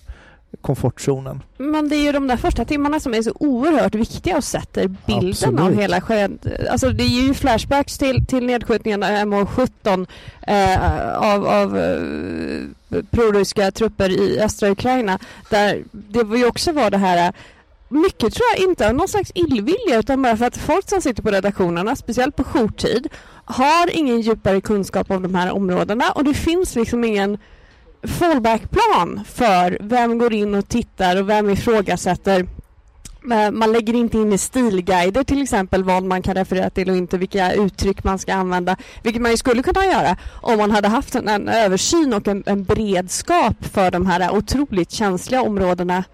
komfortzonen. 0.60 1.42
Men 1.56 1.88
det 1.88 1.96
är 1.96 2.02
ju 2.02 2.12
de 2.12 2.26
där 2.26 2.36
första 2.36 2.64
timmarna 2.64 3.00
som 3.00 3.14
är 3.14 3.22
så 3.22 3.32
oerhört 3.34 3.94
viktiga 3.94 4.36
och 4.36 4.44
sätter 4.44 4.88
bilden 5.06 5.30
Absolut. 5.30 5.60
av 5.60 5.74
hela 5.74 6.00
sked... 6.00 6.38
Alltså 6.70 6.90
det 6.90 7.04
är 7.04 7.26
ju 7.26 7.34
flashbacks 7.34 7.98
till, 7.98 8.26
till 8.26 8.46
nedskjutningen 8.46 9.02
av 9.02 9.08
MH17 9.10 10.06
eh, 10.46 11.16
av, 11.16 11.46
av 11.46 11.78
eh, 11.78 13.02
proryska 13.10 13.70
trupper 13.70 14.10
i 14.10 14.40
östra 14.40 14.70
Ukraina 14.70 15.18
där 15.50 15.82
det 15.92 16.22
var 16.22 16.36
ju 16.36 16.46
också 16.46 16.72
var 16.72 16.90
det 16.90 16.98
här 16.98 17.32
mycket 17.90 18.35
tror 18.35 18.46
jag 18.57 18.68
inte 18.68 18.88
av 18.88 18.94
någon 18.94 19.09
slags 19.09 19.33
illvilja 19.35 19.98
utan 19.98 20.22
bara 20.22 20.37
för 20.37 20.44
att 20.44 20.57
folk 20.57 20.88
som 20.88 21.00
sitter 21.00 21.22
på 21.22 21.31
redaktionerna, 21.31 21.96
speciellt 21.96 22.37
på 22.37 22.44
jourtid, 22.44 23.09
har 23.44 23.96
ingen 23.96 24.20
djupare 24.20 24.61
kunskap 24.61 25.11
om 25.11 25.22
de 25.22 25.35
här 25.35 25.53
områdena 25.53 26.12
och 26.12 26.24
det 26.24 26.35
finns 26.35 26.74
liksom 26.74 27.05
ingen 27.05 27.38
fallbackplan 28.03 29.20
för 29.33 29.79
vem 29.81 30.18
går 30.18 30.33
in 30.33 30.55
och 30.55 30.68
tittar 30.68 31.20
och 31.20 31.29
vem 31.29 31.50
ifrågasätter 31.50 32.46
eh, 33.33 33.50
man 33.50 33.72
lägger 33.72 33.94
inte 33.94 34.18
in 34.18 34.33
i 34.33 34.38
stilguider 34.38 35.24
till 35.24 35.42
exempel 35.42 35.85
vad 35.85 36.03
man 36.03 36.22
kan 36.22 36.35
referera 36.35 36.70
till 36.70 36.90
och 36.90 36.96
inte 36.96 37.18
vilka 37.18 37.53
uttryck 37.53 38.05
man 38.05 38.18
ska 38.18 38.35
använda. 38.35 38.76
Vilket 39.03 39.22
man 39.22 39.31
ju 39.31 39.37
skulle 39.37 39.62
kunna 39.62 39.85
göra 39.85 40.16
om 40.42 40.59
man 40.59 40.70
hade 40.70 40.88
haft 40.88 41.14
en, 41.14 41.29
en 41.29 41.48
översyn 41.48 42.14
och 42.14 42.29
en, 42.29 42.42
en 42.46 42.64
beredskap 42.64 43.64
för 43.72 43.90
de 43.90 44.07
här 44.07 44.31
otroligt 44.31 44.90
känsliga 44.90 45.42
områdena 45.42 46.05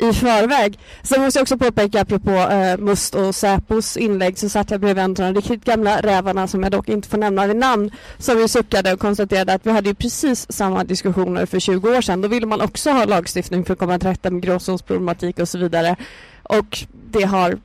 i 0.00 0.12
förväg. 0.12 0.78
Sen 1.02 1.22
måste 1.22 1.38
jag 1.38 1.42
också 1.42 1.58
påpeka 1.58 2.00
apropå 2.00 2.30
eh, 2.30 2.78
Must 2.78 3.14
och 3.14 3.34
Säpos 3.34 3.96
inlägg 3.96 4.38
så 4.38 4.48
satt 4.48 4.70
jag 4.70 4.80
bredvid 4.80 5.04
en 5.04 5.10
av 5.10 5.14
de 5.14 5.34
riktigt 5.34 5.64
gamla 5.64 6.00
rävarna 6.00 6.46
som 6.46 6.62
jag 6.62 6.72
dock 6.72 6.88
inte 6.88 7.08
får 7.08 7.18
nämna 7.18 7.46
vid 7.46 7.56
namn 7.56 7.90
som 8.18 8.38
ju 8.38 8.48
suckade 8.48 8.92
och 8.92 9.00
konstaterade 9.00 9.52
att 9.54 9.66
vi 9.66 9.70
hade 9.70 9.88
ju 9.88 9.94
precis 9.94 10.52
samma 10.52 10.84
diskussioner 10.84 11.46
för 11.46 11.60
20 11.60 11.96
år 11.96 12.00
sedan. 12.00 12.20
Då 12.20 12.28
ville 12.28 12.46
man 12.46 12.60
också 12.60 12.90
ha 12.90 13.04
lagstiftning 13.04 13.64
för 13.64 13.72
att 13.72 13.78
komma 13.78 13.98
till 13.98 14.08
rätta 14.08 14.30
med 14.30 14.42
gråzonsproblematik 14.42 15.38
och 15.38 15.48
så 15.48 15.58
vidare. 15.58 15.96
Och 16.42 16.84
det 17.10 17.22
har 17.22 17.58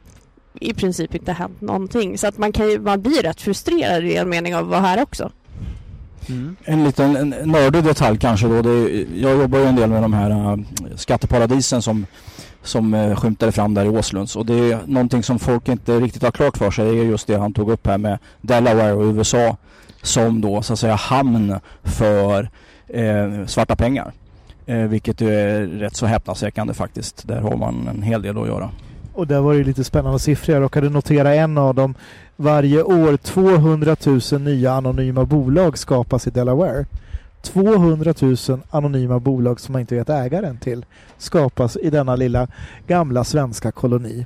i 0.59 0.73
princip 0.73 1.15
inte 1.15 1.31
hänt 1.31 1.61
någonting. 1.61 2.17
Så 2.17 2.27
att 2.27 2.37
man, 2.37 2.51
kan 2.51 2.69
ju, 2.69 2.79
man 2.79 3.01
blir 3.01 3.21
rätt 3.21 3.41
frustrerad 3.41 4.03
i 4.03 4.15
en 4.15 4.29
mening 4.29 4.55
av 4.55 4.63
att 4.63 4.69
vara 4.69 4.81
här 4.81 5.03
också. 5.03 5.31
Mm. 6.29 6.55
En 6.63 6.83
liten 6.83 7.15
en 7.15 7.51
nördig 7.51 7.83
detalj 7.83 8.17
kanske 8.17 8.47
då. 8.47 8.61
Det, 8.61 9.05
jag 9.15 9.37
jobbar 9.37 9.59
ju 9.59 9.65
en 9.65 9.75
del 9.75 9.89
med 9.89 10.01
de 10.01 10.13
här 10.13 10.29
äh, 10.29 10.57
skatteparadisen 10.95 11.81
som, 11.81 12.05
som 12.63 12.93
äh, 12.93 13.15
skymtade 13.15 13.51
fram 13.51 13.73
där 13.73 13.85
i 13.85 13.89
Åslunds. 13.89 14.35
Och 14.35 14.45
det 14.45 14.71
är 14.71 14.79
någonting 14.85 15.23
som 15.23 15.39
folk 15.39 15.69
inte 15.69 15.99
riktigt 15.99 16.23
har 16.23 16.31
klart 16.31 16.57
för 16.57 16.71
sig. 16.71 16.85
Det 16.85 16.99
är 16.99 17.05
just 17.05 17.27
det 17.27 17.37
han 17.37 17.53
tog 17.53 17.71
upp 17.71 17.87
här 17.87 17.97
med 17.97 18.17
Delaware 18.41 18.93
och 18.93 19.15
USA 19.15 19.57
som 20.01 20.41
då 20.41 20.61
så 20.61 20.73
att 20.73 20.79
säga 20.79 20.95
hamn 20.95 21.55
för 21.83 22.49
eh, 22.87 23.45
svarta 23.45 23.75
pengar. 23.75 24.13
vilket 24.65 25.21
är 25.21 25.61
rätt 25.61 25.95
så 25.95 26.05
häpnadsväckande 26.05 26.73
faktiskt. 26.73 27.27
Där 27.27 27.41
har 27.41 27.57
man 27.57 27.87
en 27.87 28.01
hel 28.01 28.21
del 28.21 28.37
att 28.37 28.47
göra. 28.47 28.69
Och 29.15 29.27
där 29.27 29.41
var 29.41 29.53
det 29.53 29.63
lite 29.63 29.83
spännande 29.83 30.19
siffror. 30.19 30.55
Jag 30.55 30.63
råkade 30.63 30.89
notera 30.89 31.35
en 31.35 31.57
av 31.57 31.75
dem. 31.75 31.95
Varje 32.37 32.83
år 32.83 33.17
200 33.17 33.95
000 34.31 34.41
nya 34.41 34.73
anonyma 34.73 35.25
bolag 35.25 35.77
skapas 35.77 36.27
i 36.27 36.29
Delaware. 36.29 36.85
200 37.41 38.13
000 38.21 38.61
anonyma 38.69 39.19
bolag 39.19 39.59
som 39.59 39.73
man 39.73 39.79
inte 39.79 39.95
vet 39.95 40.09
ägaren 40.09 40.57
till 40.57 40.85
skapas 41.17 41.77
i 41.77 41.89
denna 41.89 42.15
lilla 42.15 42.47
gamla 42.87 43.23
svenska 43.23 43.71
koloni. 43.71 44.25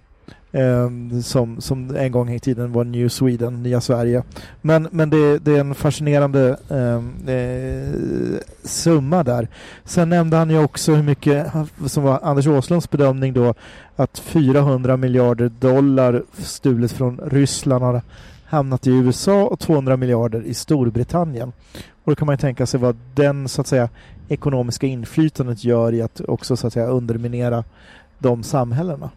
Eh, 0.51 0.89
som, 1.21 1.61
som 1.61 1.95
en 1.95 2.11
gång 2.11 2.29
i 2.29 2.39
tiden 2.39 2.71
var 2.71 2.83
New 2.83 3.09
Sweden, 3.09 3.63
Nya 3.63 3.81
Sverige. 3.81 4.23
Men, 4.61 4.87
men 4.91 5.09
det, 5.09 5.39
det 5.39 5.55
är 5.55 5.59
en 5.59 5.75
fascinerande 5.75 6.57
eh, 6.69 7.35
eh, 7.35 8.39
summa 8.63 9.23
där. 9.23 9.47
Sen 9.83 10.09
nämnde 10.09 10.37
han 10.37 10.49
ju 10.49 10.63
också 10.63 10.93
hur 10.93 11.03
mycket, 11.03 11.47
som 11.85 12.03
var 12.03 12.19
Anders 12.23 12.47
Åslunds 12.47 12.89
bedömning 12.89 13.33
då, 13.33 13.53
att 13.95 14.19
400 14.19 14.97
miljarder 14.97 15.51
dollar 15.59 16.23
stulet 16.33 16.91
från 16.91 17.19
Ryssland 17.25 17.83
har 17.83 18.01
hamnat 18.45 18.87
i 18.87 18.91
USA 18.91 19.43
och 19.43 19.59
200 19.59 19.97
miljarder 19.97 20.41
i 20.41 20.53
Storbritannien. 20.53 21.51
Och 22.03 22.11
då 22.11 22.15
kan 22.15 22.25
man 22.25 22.33
ju 22.33 22.37
tänka 22.37 22.65
sig 22.65 22.79
vad 22.79 22.97
den 23.13 23.47
så 23.47 23.61
att 23.61 23.67
säga 23.67 23.89
ekonomiska 24.27 24.87
inflytandet 24.87 25.63
gör 25.63 25.93
i 25.93 26.01
att 26.01 26.21
också 26.27 26.57
så 26.57 26.67
att 26.67 26.73
säga 26.73 26.87
underminera 26.87 27.63
de 28.19 28.43
samhällena. 28.43 29.09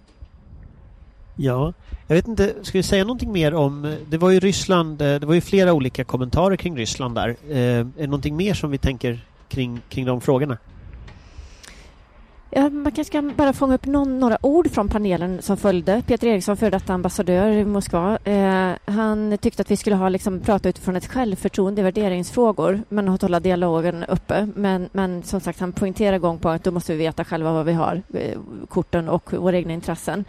Ja, 1.36 1.72
jag 2.06 2.14
vet 2.14 2.28
inte, 2.28 2.54
ska 2.62 2.78
vi 2.78 2.82
säga 2.82 3.04
någonting 3.04 3.32
mer 3.32 3.54
om, 3.54 3.96
det 4.08 4.18
var 4.18 4.30
ju 4.30 4.40
Ryssland, 4.40 5.02
eh, 5.02 5.20
det 5.20 5.26
var 5.26 5.34
ju 5.34 5.40
flera 5.40 5.72
olika 5.72 6.04
kommentarer 6.04 6.56
kring 6.56 6.76
Ryssland 6.76 7.14
där. 7.14 7.28
Eh, 7.50 7.56
är 7.56 7.84
det 7.96 8.06
någonting 8.06 8.36
mer 8.36 8.54
som 8.54 8.70
vi 8.70 8.78
tänker 8.78 9.20
kring, 9.48 9.80
kring 9.88 10.06
de 10.06 10.20
frågorna? 10.20 10.58
Ja, 12.54 12.70
man 12.70 12.92
kanske 12.92 13.12
kan 13.12 13.34
bara 13.36 13.52
fånga 13.52 13.74
upp 13.74 13.86
någon, 13.86 14.18
några 14.18 14.38
ord 14.42 14.70
från 14.70 14.88
panelen 14.88 15.42
som 15.42 15.56
följde. 15.56 16.02
Peter 16.06 16.26
Eriksson, 16.26 16.56
före 16.56 16.70
detta 16.70 16.94
ambassadör 16.94 17.50
i 17.50 17.64
Moskva, 17.64 18.18
eh, 18.24 18.72
han 18.84 19.38
tyckte 19.38 19.62
att 19.62 19.70
vi 19.70 19.76
skulle 19.76 19.96
ha, 19.96 20.08
liksom, 20.08 20.40
prata 20.40 20.68
utifrån 20.68 20.96
ett 20.96 21.06
självförtroende 21.06 21.80
i 21.80 21.84
värderingsfrågor, 21.84 22.80
men 22.88 23.08
att 23.08 23.22
hålla 23.22 23.40
dialogen 23.40 24.04
uppe. 24.04 24.48
Men, 24.54 24.88
men 24.92 25.22
som 25.22 25.40
sagt, 25.40 25.60
han 25.60 25.72
poängterar 25.72 26.18
gång 26.18 26.38
på 26.38 26.48
att 26.48 26.64
då 26.64 26.70
måste 26.70 26.92
vi 26.92 26.98
veta 26.98 27.24
själva 27.24 27.52
vad 27.52 27.66
vi 27.66 27.72
har, 27.72 28.02
eh, 28.14 28.38
korten 28.68 29.08
och 29.08 29.32
våra 29.32 29.56
egna 29.56 29.72
intressen. 29.72 30.24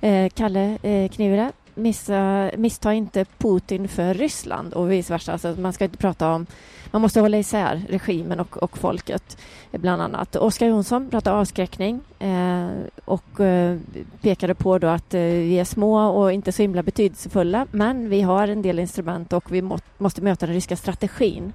Eh, 0.00 0.28
Kalle 0.28 0.78
eh, 0.82 1.08
Knivre, 1.10 1.52
missa, 1.76 2.50
missta 2.56 2.94
inte 2.94 3.24
Putin 3.38 3.88
för 3.88 4.14
Ryssland 4.14 4.74
och 4.74 4.92
vice 4.92 5.12
versa. 5.12 5.32
Alltså 5.32 5.54
man 5.58 5.72
ska 5.72 5.84
inte 5.84 5.96
prata 5.96 6.32
om, 6.32 6.46
man 6.90 7.02
måste 7.02 7.20
hålla 7.20 7.38
isär 7.38 7.82
regimen 7.88 8.40
och, 8.40 8.56
och 8.56 8.78
folket 8.78 9.38
bland 9.70 10.02
annat. 10.02 10.36
Oskar 10.36 10.66
Jonsson 10.66 11.10
pratade 11.10 11.36
avskräckning 11.36 12.00
eh, 12.18 12.68
och 13.04 13.40
eh, 13.40 13.78
pekade 14.20 14.54
på 14.54 14.78
då 14.78 14.86
att 14.86 15.14
eh, 15.14 15.20
vi 15.20 15.58
är 15.58 15.64
små 15.64 16.06
och 16.08 16.32
inte 16.32 16.52
så 16.52 16.62
himla 16.62 16.82
betydelsefulla 16.82 17.66
men 17.70 18.08
vi 18.08 18.20
har 18.20 18.48
en 18.48 18.62
del 18.62 18.78
instrument 18.78 19.32
och 19.32 19.52
vi 19.52 19.62
må, 19.62 19.78
måste 19.98 20.22
möta 20.22 20.46
den 20.46 20.54
ryska 20.54 20.76
strategin 20.76 21.52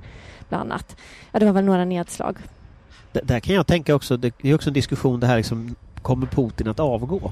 bland 0.49 0.71
annat. 0.71 0.95
Ja, 1.31 1.39
det 1.39 1.45
var 1.45 1.53
väl 1.53 1.65
några 1.65 1.85
nedslag. 1.85 2.37
D 3.11 3.19
där 3.23 3.39
kan 3.39 3.55
jag 3.55 3.67
tänka 3.67 3.95
också, 3.95 4.17
det 4.17 4.33
är 4.41 4.55
också 4.55 4.69
en 4.69 4.73
diskussion 4.73 5.19
det 5.19 5.27
här 5.27 5.37
liksom, 5.37 5.75
kommer 6.01 6.27
Putin 6.27 6.67
att 6.67 6.79
avgå? 6.79 7.31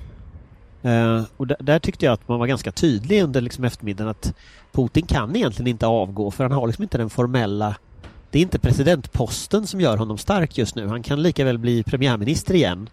Uh, 0.86 1.24
och 1.38 1.48
där 1.48 1.80
tyckte 1.80 2.06
jag 2.06 2.14
att 2.14 2.28
man 2.28 2.40
var 2.40 2.48
ganska 2.48 2.72
tydlig 2.72 3.24
under 3.24 3.42
liksom 3.42 3.64
eftermiddagen 3.64 4.10
att 4.10 4.34
Putin 4.72 5.06
kan 5.06 5.36
egentligen 5.36 5.68
inte 5.68 5.88
avgå 5.88 6.32
för 6.32 6.44
han 6.44 6.52
har 6.52 6.68
liksom 6.68 6.84
inte 6.84 6.98
den 6.98 7.10
formella 7.10 7.76
det 8.32 8.40
är 8.40 8.42
inte 8.42 8.60
presidentposten 8.60 9.68
som 9.68 9.82
gör 9.82 9.98
honom 9.98 10.18
stark 10.18 10.58
just 10.58 10.76
nu. 10.76 10.88
Han 10.88 11.04
kan 11.04 11.24
lika 11.24 11.46
väl 11.46 11.58
bli 11.58 11.84
premiärminister 11.84 12.54
igen 12.54 12.90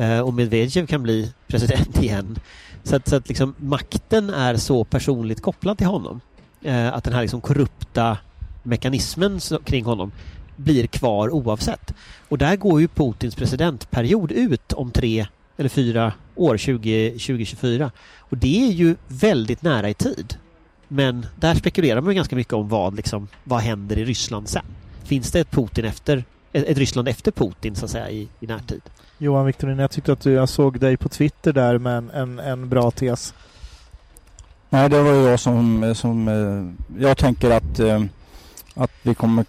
uh, 0.00 0.20
och 0.20 0.34
Medvedev 0.34 0.86
kan 0.86 1.02
bli 1.02 1.32
president 1.46 1.98
igen. 2.02 2.38
Så 2.82 2.96
att, 2.96 3.08
så 3.08 3.16
att 3.16 3.28
liksom, 3.28 3.54
makten 3.58 4.30
är 4.30 4.56
så 4.56 4.84
personligt 4.84 5.42
kopplad 5.42 5.78
till 5.78 5.86
honom 5.86 6.20
uh, 6.66 6.94
att 6.94 7.04
den 7.04 7.12
här 7.12 7.22
liksom 7.22 7.40
korrupta 7.40 8.18
mekanismen 8.62 9.40
kring 9.64 9.84
honom 9.84 10.12
blir 10.56 10.86
kvar 10.86 11.30
oavsett. 11.30 11.94
Och 12.28 12.38
där 12.38 12.56
går 12.56 12.80
ju 12.80 12.88
Putins 12.88 13.34
presidentperiod 13.34 14.32
ut 14.32 14.72
om 14.72 14.90
tre 14.90 15.26
eller 15.56 15.68
fyra 15.68 16.12
år, 16.34 16.56
20, 16.56 17.10
2024. 17.10 17.90
Och 18.18 18.36
det 18.36 18.68
är 18.68 18.72
ju 18.72 18.96
väldigt 19.08 19.62
nära 19.62 19.88
i 19.88 19.94
tid. 19.94 20.36
Men 20.88 21.26
där 21.36 21.54
spekulerar 21.54 22.00
man 22.00 22.14
ganska 22.14 22.36
mycket 22.36 22.52
om 22.52 22.68
vad, 22.68 22.96
liksom, 22.96 23.28
vad 23.44 23.60
händer 23.60 23.98
i 23.98 24.04
Ryssland 24.04 24.48
sen. 24.48 24.64
Finns 25.04 25.30
det 25.30 25.40
ett 25.40 25.50
Putin 25.50 25.84
efter 25.84 26.24
ett 26.52 26.78
Ryssland 26.78 27.08
efter 27.08 27.30
Putin 27.30 27.74
så 27.74 27.84
att 27.84 27.90
säga 27.90 28.10
i, 28.10 28.28
i 28.40 28.46
närtid? 28.46 28.82
Johan 29.18 29.46
Victorin, 29.46 29.78
jag 29.78 29.90
tyckte 29.90 30.12
att 30.12 30.20
du, 30.20 30.32
jag 30.32 30.48
såg 30.48 30.80
dig 30.80 30.96
på 30.96 31.08
Twitter 31.08 31.52
där 31.52 31.78
med 31.78 31.96
en, 31.98 32.10
en, 32.10 32.38
en 32.38 32.68
bra 32.68 32.90
tes. 32.90 33.34
Nej, 34.70 34.88
det 34.88 35.02
var 35.02 35.12
jag 35.12 35.40
som, 35.40 35.94
som 35.94 36.28
eh, 36.28 37.02
jag 37.02 37.16
tänker 37.16 37.50
att, 37.50 37.80
eh, 37.80 38.04
att 38.74 38.90
vi 39.02 39.14
kommer 39.14 39.44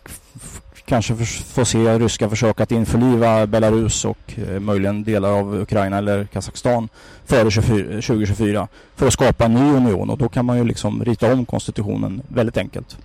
kanske 0.85 1.15
få 1.25 1.65
se 1.65 1.99
ryska 1.99 2.29
försök 2.29 2.59
att 2.59 2.71
införliva 2.71 3.47
Belarus 3.47 4.05
och 4.05 4.33
eh, 4.35 4.59
möjligen 4.59 5.03
delar 5.03 5.29
av 5.29 5.55
Ukraina 5.61 5.97
eller 5.97 6.25
Kazakstan 6.25 6.89
före 7.25 7.51
2024 7.51 8.67
för 8.95 9.07
att 9.07 9.13
skapa 9.13 9.45
en 9.45 9.53
ny 9.53 9.77
union 9.77 10.09
och 10.09 10.17
då 10.17 10.29
kan 10.29 10.45
man 10.45 10.57
ju 10.57 10.63
liksom 10.63 11.05
rita 11.05 11.33
om 11.33 11.45
konstitutionen 11.45 12.21
väldigt 12.27 12.57
enkelt. 12.57 12.97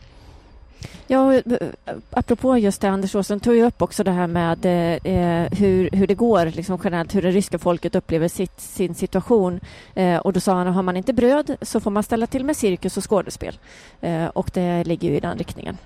Ja, 1.06 1.34
eh, 1.34 1.42
apropå 2.10 2.58
just 2.58 2.80
det, 2.80 2.88
Anders 2.88 3.14
Åström 3.14 3.40
tog 3.40 3.54
ju 3.54 3.64
upp 3.64 3.82
också 3.82 4.04
det 4.04 4.10
här 4.10 4.26
med 4.26 4.64
eh, 4.64 5.12
eh, 5.14 5.48
hur, 5.58 5.90
hur 5.92 6.06
det 6.06 6.14
går 6.14 6.46
liksom 6.46 6.78
generellt, 6.84 7.14
hur 7.14 7.22
det 7.22 7.30
ryska 7.30 7.58
folket 7.58 7.94
upplever 7.94 8.28
sitt, 8.28 8.60
sin 8.60 8.94
situation. 8.94 9.60
Eh, 9.94 10.16
och 10.16 10.32
då 10.32 10.40
sa 10.40 10.54
han 10.54 10.68
att 10.68 10.74
har 10.74 10.82
man 10.82 10.96
inte 10.96 11.12
bröd 11.12 11.56
så 11.62 11.80
får 11.80 11.90
man 11.90 12.02
ställa 12.02 12.26
till 12.26 12.44
med 12.44 12.56
cirkus 12.56 12.96
och 12.96 13.10
skådespel. 13.10 13.58
Eh, 14.00 14.26
och 14.26 14.50
det 14.54 14.84
ligger 14.84 15.08
ju 15.08 15.16
i 15.16 15.20
den 15.20 15.38
riktningen. 15.38 15.76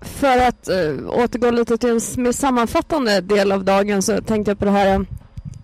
För 0.00 0.38
att 0.38 0.68
uh, 0.68 1.10
återgå 1.10 1.50
lite 1.50 1.78
till 1.78 1.90
en 1.90 2.22
mer 2.22 2.32
sammanfattande 2.32 3.20
del 3.20 3.52
av 3.52 3.64
dagen 3.64 4.02
så 4.02 4.20
tänkte 4.20 4.50
jag 4.50 4.58
på 4.58 4.64
det 4.64 4.70
här 4.70 4.94
eh, 4.94 5.00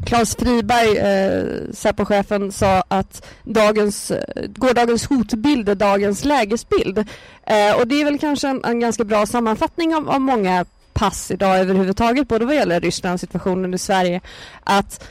Claes 0.05 0.37
Friberg, 0.37 0.99
eh, 0.99 1.73
Säpochefen, 1.73 2.53
sa 2.53 2.85
att 2.89 3.27
dagens, 3.45 4.11
eh, 4.11 4.47
gårdagens 4.47 5.07
hotbild 5.07 5.69
är 5.69 5.75
dagens 5.75 6.25
lägesbild. 6.25 6.99
Eh, 7.47 7.79
och 7.79 7.89
det 7.89 8.01
är 8.01 8.05
väl 8.05 8.19
kanske 8.19 8.49
en, 8.49 8.65
en 8.65 8.81
ganska 8.81 9.05
bra 9.05 9.27
sammanfattning 9.27 9.95
av, 9.95 10.11
av, 10.11 10.21
många 10.21 10.65
pass 10.93 11.31
idag 11.31 11.59
överhuvudtaget, 11.59 12.29
både 12.29 12.45
vad 12.45 12.55
gäller 12.55 12.81
Rysslands 12.81 13.21
situationen 13.21 13.75
i 13.75 13.79
Sverige, 13.79 14.21
att 14.65 15.09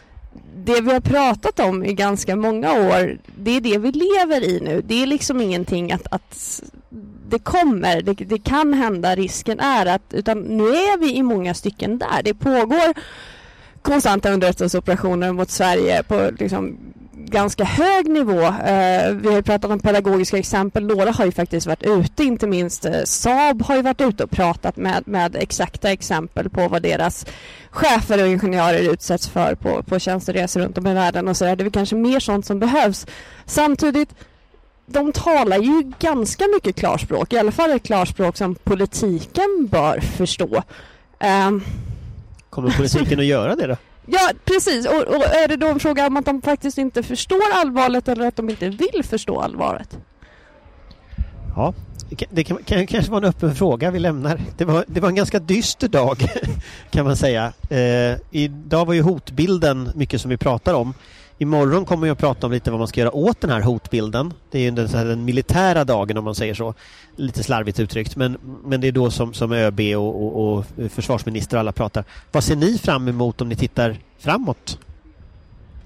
det 0.55 0.81
vi 0.81 0.93
har 0.93 0.99
pratat 0.99 1.59
om 1.59 1.85
i 1.85 1.93
ganska 1.93 2.35
många 2.35 2.73
år, 2.73 3.17
det 3.37 3.51
är 3.51 3.61
det 3.61 3.77
vi 3.77 3.91
lever 3.91 4.43
i 4.43 4.59
nu. 4.59 4.81
Det 4.85 5.03
är 5.03 5.07
liksom 5.07 5.41
ingenting 5.41 5.91
att, 5.91 6.07
att 6.11 6.61
det 7.33 7.39
kommer, 7.39 8.01
det, 8.01 8.13
det, 8.13 8.37
kan 8.37 8.73
hända, 8.73 9.15
risken 9.15 9.59
är 9.59 9.85
att, 9.85 10.13
utan 10.13 10.39
nu 10.41 10.63
är 10.63 10.99
vi 10.99 11.15
i 11.15 11.23
många 11.23 11.53
stycken 11.53 11.97
där. 11.97 12.23
Det 12.23 12.33
pågår 12.33 12.93
konstanta 13.81 14.31
underrättelseoperationer 14.31 15.31
mot 15.31 15.49
Sverige 15.49 16.03
på 16.03 16.29
liksom 16.39 16.77
ganska 17.15 17.63
hög 17.63 18.09
nivå. 18.09 18.41
Eh, 18.43 19.13
vi 19.13 19.33
har 19.33 19.41
pratat 19.41 19.71
om 19.71 19.79
pedagogiska 19.79 20.37
exempel. 20.37 20.85
Några 20.85 21.11
har 21.11 21.25
ju 21.25 21.31
faktiskt 21.31 21.67
varit 21.67 21.83
ute, 21.83 22.23
inte 22.23 22.47
minst 22.47 22.85
eh, 22.85 23.03
Saab 23.03 23.61
har 23.61 23.75
ju 23.75 23.81
varit 23.81 24.01
ute 24.01 24.23
och 24.23 24.31
pratat 24.31 24.77
med, 24.77 25.03
med 25.07 25.35
exakta 25.35 25.91
exempel 25.91 26.49
på 26.49 26.67
vad 26.67 26.81
deras 26.81 27.25
chefer 27.69 28.21
och 28.21 28.27
ingenjörer 28.27 28.93
utsätts 28.93 29.27
för 29.29 29.55
på, 29.55 29.83
på 29.83 29.99
tjänsteresor 29.99 30.59
runt 30.59 30.77
om 30.77 30.87
i 30.87 30.93
världen 30.93 31.27
och 31.27 31.37
så 31.37 31.45
där. 31.45 31.55
Det 31.55 31.61
är 31.61 31.65
väl 31.65 31.73
kanske 31.73 31.95
mer 31.95 32.19
sånt 32.19 32.45
som 32.45 32.59
behövs. 32.59 33.07
Samtidigt 33.45 34.09
de 34.85 35.11
talar 35.11 35.57
ju 35.57 35.91
ganska 35.99 36.45
mycket 36.53 36.75
klarspråk, 36.75 37.33
i 37.33 37.37
alla 37.37 37.51
fall 37.51 37.71
ett 37.71 37.83
klarspråk 37.83 38.37
som 38.37 38.55
politiken 38.55 39.67
bör 39.71 39.99
förstå. 39.99 40.63
Um, 41.47 41.63
Kommer 42.49 42.69
politiken 42.77 43.19
att 43.19 43.25
göra 43.25 43.55
det 43.55 43.67
då? 43.67 43.77
Ja, 44.05 44.31
precis. 44.45 44.87
Och, 44.87 45.01
och, 45.01 45.23
är 45.23 45.47
det 45.47 45.55
då 45.55 45.67
en 45.67 45.79
fråga 45.79 46.07
om 46.07 46.17
att 46.17 46.25
de 46.25 46.41
faktiskt 46.41 46.77
inte 46.77 47.03
förstår 47.03 47.41
allvaret 47.53 48.07
eller 48.07 48.27
att 48.27 48.35
de 48.35 48.49
inte 48.49 48.69
vill 48.69 49.03
förstå 49.03 49.39
allvaret? 49.39 49.97
Ja, 51.55 51.73
det 52.29 52.43
kan, 52.43 52.57
kan, 52.57 52.87
kanske 52.87 53.11
vara 53.11 53.23
en 53.25 53.29
öppen 53.29 53.55
fråga 53.55 53.91
vi 53.91 53.99
lämnar. 53.99 54.41
Det 54.57 54.65
var, 54.65 54.85
det 54.87 54.99
var 54.99 55.09
en 55.09 55.15
ganska 55.15 55.39
dyster 55.39 55.87
dag 55.87 56.17
kan 56.91 57.05
man 57.05 57.17
säga. 57.17 57.53
Eh, 57.69 58.17
idag 58.31 58.85
var 58.85 58.93
ju 58.93 59.01
hotbilden 59.01 59.91
mycket 59.95 60.21
som 60.21 60.29
vi 60.29 60.37
pratar 60.37 60.73
om. 60.73 60.93
Imorgon 61.37 61.85
kommer 61.85 62.07
jag 62.07 62.13
att 62.13 62.19
prata 62.19 62.47
om 62.47 62.53
lite 62.53 62.71
vad 62.71 62.79
man 62.79 62.87
ska 62.87 63.01
göra 63.01 63.15
åt 63.15 63.41
den 63.41 63.49
här 63.49 63.61
hotbilden. 63.61 64.33
Det 64.51 64.59
är 64.59 64.63
ju 64.63 64.71
den, 64.71 64.87
den 64.87 65.25
militära 65.25 65.83
dagen 65.83 66.17
om 66.17 66.23
man 66.23 66.35
säger 66.35 66.53
så. 66.53 66.73
Lite 67.15 67.43
slarvigt 67.43 67.79
uttryckt 67.79 68.15
men, 68.15 68.37
men 68.65 68.81
det 68.81 68.87
är 68.87 68.91
då 68.91 69.11
som, 69.11 69.33
som 69.33 69.51
ÖB 69.51 69.79
och, 69.79 70.23
och, 70.23 70.57
och 70.57 70.65
försvarsminister 70.91 71.57
och 71.57 71.59
alla 71.59 71.71
pratar. 71.71 72.03
Vad 72.31 72.43
ser 72.43 72.55
ni 72.55 72.77
fram 72.77 73.07
emot 73.07 73.41
om 73.41 73.49
ni 73.49 73.55
tittar 73.55 73.97
framåt? 74.19 74.79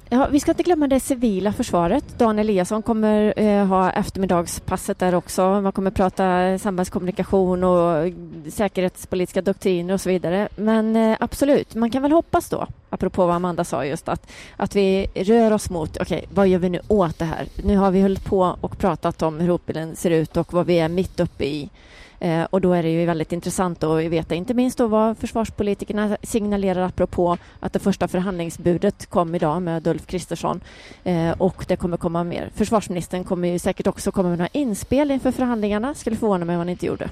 Ja, 0.09 0.27
vi 0.31 0.39
ska 0.39 0.51
inte 0.51 0.63
glömma 0.63 0.87
det 0.87 0.99
civila 0.99 1.53
försvaret. 1.53 2.03
Dan 2.17 2.39
Eliasson 2.39 2.81
kommer 2.81 3.33
eh, 3.37 3.65
ha 3.65 3.91
eftermiddagspasset 3.91 4.99
där 4.99 5.15
också. 5.15 5.61
Man 5.61 5.71
kommer 5.71 5.91
prata 5.91 6.57
samhällskommunikation 6.59 7.63
och 7.63 8.13
säkerhetspolitiska 8.53 9.41
doktriner 9.41 9.93
och 9.93 10.01
så 10.01 10.09
vidare. 10.09 10.49
Men 10.55 10.95
eh, 10.95 11.17
absolut, 11.19 11.75
man 11.75 11.89
kan 11.89 12.01
väl 12.01 12.11
hoppas 12.11 12.49
då, 12.49 12.67
apropå 12.89 13.25
vad 13.25 13.35
Amanda 13.35 13.63
sa 13.63 13.85
just, 13.85 14.09
att, 14.09 14.31
att 14.57 14.75
vi 14.75 15.07
rör 15.15 15.53
oss 15.53 15.69
mot, 15.69 15.97
okej, 15.97 16.17
okay, 16.17 16.35
vad 16.35 16.47
gör 16.47 16.59
vi 16.59 16.69
nu 16.69 16.79
åt 16.87 17.19
det 17.19 17.25
här? 17.25 17.47
Nu 17.63 17.77
har 17.77 17.91
vi 17.91 18.01
hållit 18.01 18.25
på 18.25 18.57
och 18.61 18.77
pratat 18.77 19.21
om 19.21 19.39
hur 19.39 19.49
hotbilden 19.49 19.95
ser 19.95 20.11
ut 20.11 20.37
och 20.37 20.53
vad 20.53 20.65
vi 20.65 20.79
är 20.79 20.89
mitt 20.89 21.19
uppe 21.19 21.45
i. 21.45 21.69
Eh, 22.19 22.43
och 22.43 22.61
då 22.61 22.73
är 22.73 22.83
det 22.83 22.89
ju 22.89 23.05
väldigt 23.05 23.31
intressant 23.31 23.83
att 23.83 24.03
veta, 24.03 24.35
inte 24.35 24.53
minst 24.53 24.77
då 24.77 24.87
vad 24.87 25.17
försvarspolitikerna 25.17 26.17
signalerar 26.23 26.81
apropå 26.81 27.37
att 27.59 27.73
det 27.73 27.79
första 27.79 28.07
förhandlingsbudet 28.07 29.05
kom 29.09 29.35
idag 29.35 29.61
med 29.61 29.87
Ulf 29.87 30.05
Kristersson 30.05 30.61
eh, 31.03 31.31
och 31.31 31.65
det 31.67 31.75
kommer 31.75 31.97
komma 31.97 32.23
mer. 32.23 32.49
Försvarsministern 32.55 33.23
kommer 33.23 33.47
ju 33.47 33.59
säkert 33.59 33.87
också 33.87 34.11
komma 34.11 34.29
med 34.29 34.37
några 34.37 34.49
inspel 34.53 35.11
inför 35.11 35.31
förhandlingarna. 35.31 35.93
Skulle 35.93 36.15
förvåna 36.15 36.45
mig 36.45 36.55
om 36.55 36.59
han 36.59 36.69
inte 36.69 36.85
gjorde. 36.85 37.09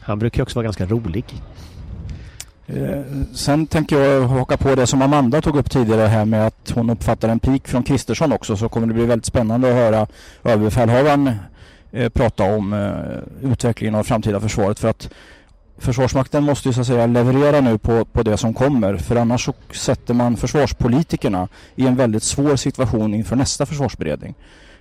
Han 0.00 0.18
brukar 0.18 0.42
också 0.42 0.54
vara 0.54 0.64
ganska 0.64 0.86
rolig. 0.86 1.24
Eh, 2.66 3.02
sen 3.34 3.66
tänker 3.66 4.00
jag 4.00 4.28
haka 4.28 4.56
på 4.56 4.74
det 4.74 4.86
som 4.86 5.02
Amanda 5.02 5.40
tog 5.40 5.56
upp 5.56 5.70
tidigare 5.70 6.06
här 6.06 6.24
med 6.24 6.46
att 6.46 6.70
hon 6.74 6.90
uppfattar 6.90 7.28
en 7.28 7.38
pik 7.38 7.68
från 7.68 7.82
Kristersson 7.82 8.32
också 8.32 8.56
så 8.56 8.68
kommer 8.68 8.86
det 8.86 8.94
bli 8.94 9.06
väldigt 9.06 9.26
spännande 9.26 9.68
att 9.68 9.74
höra 9.74 10.06
överbefälhavaren 10.44 11.30
eh, 11.92 12.08
prata 12.08 12.44
om 12.44 12.72
eh, 12.72 13.50
utvecklingen 13.50 13.94
av 13.94 14.04
framtida 14.04 14.40
försvaret. 14.40 14.78
För 14.78 14.88
att 14.88 15.10
Försvarsmakten 15.78 16.44
måste 16.44 16.68
ju 16.68 16.72
så 16.72 16.80
att 16.80 16.86
säga 16.86 17.06
leverera 17.06 17.60
nu 17.60 17.78
på, 17.78 18.04
på 18.04 18.22
det 18.22 18.36
som 18.36 18.54
kommer 18.54 18.96
för 18.96 19.16
annars 19.16 19.44
så 19.44 19.52
sätter 19.70 20.14
man 20.14 20.36
försvarspolitikerna 20.36 21.48
i 21.74 21.86
en 21.86 21.96
väldigt 21.96 22.22
svår 22.22 22.56
situation 22.56 23.14
inför 23.14 23.36
nästa 23.36 23.66
försvarsberedning. 23.66 24.34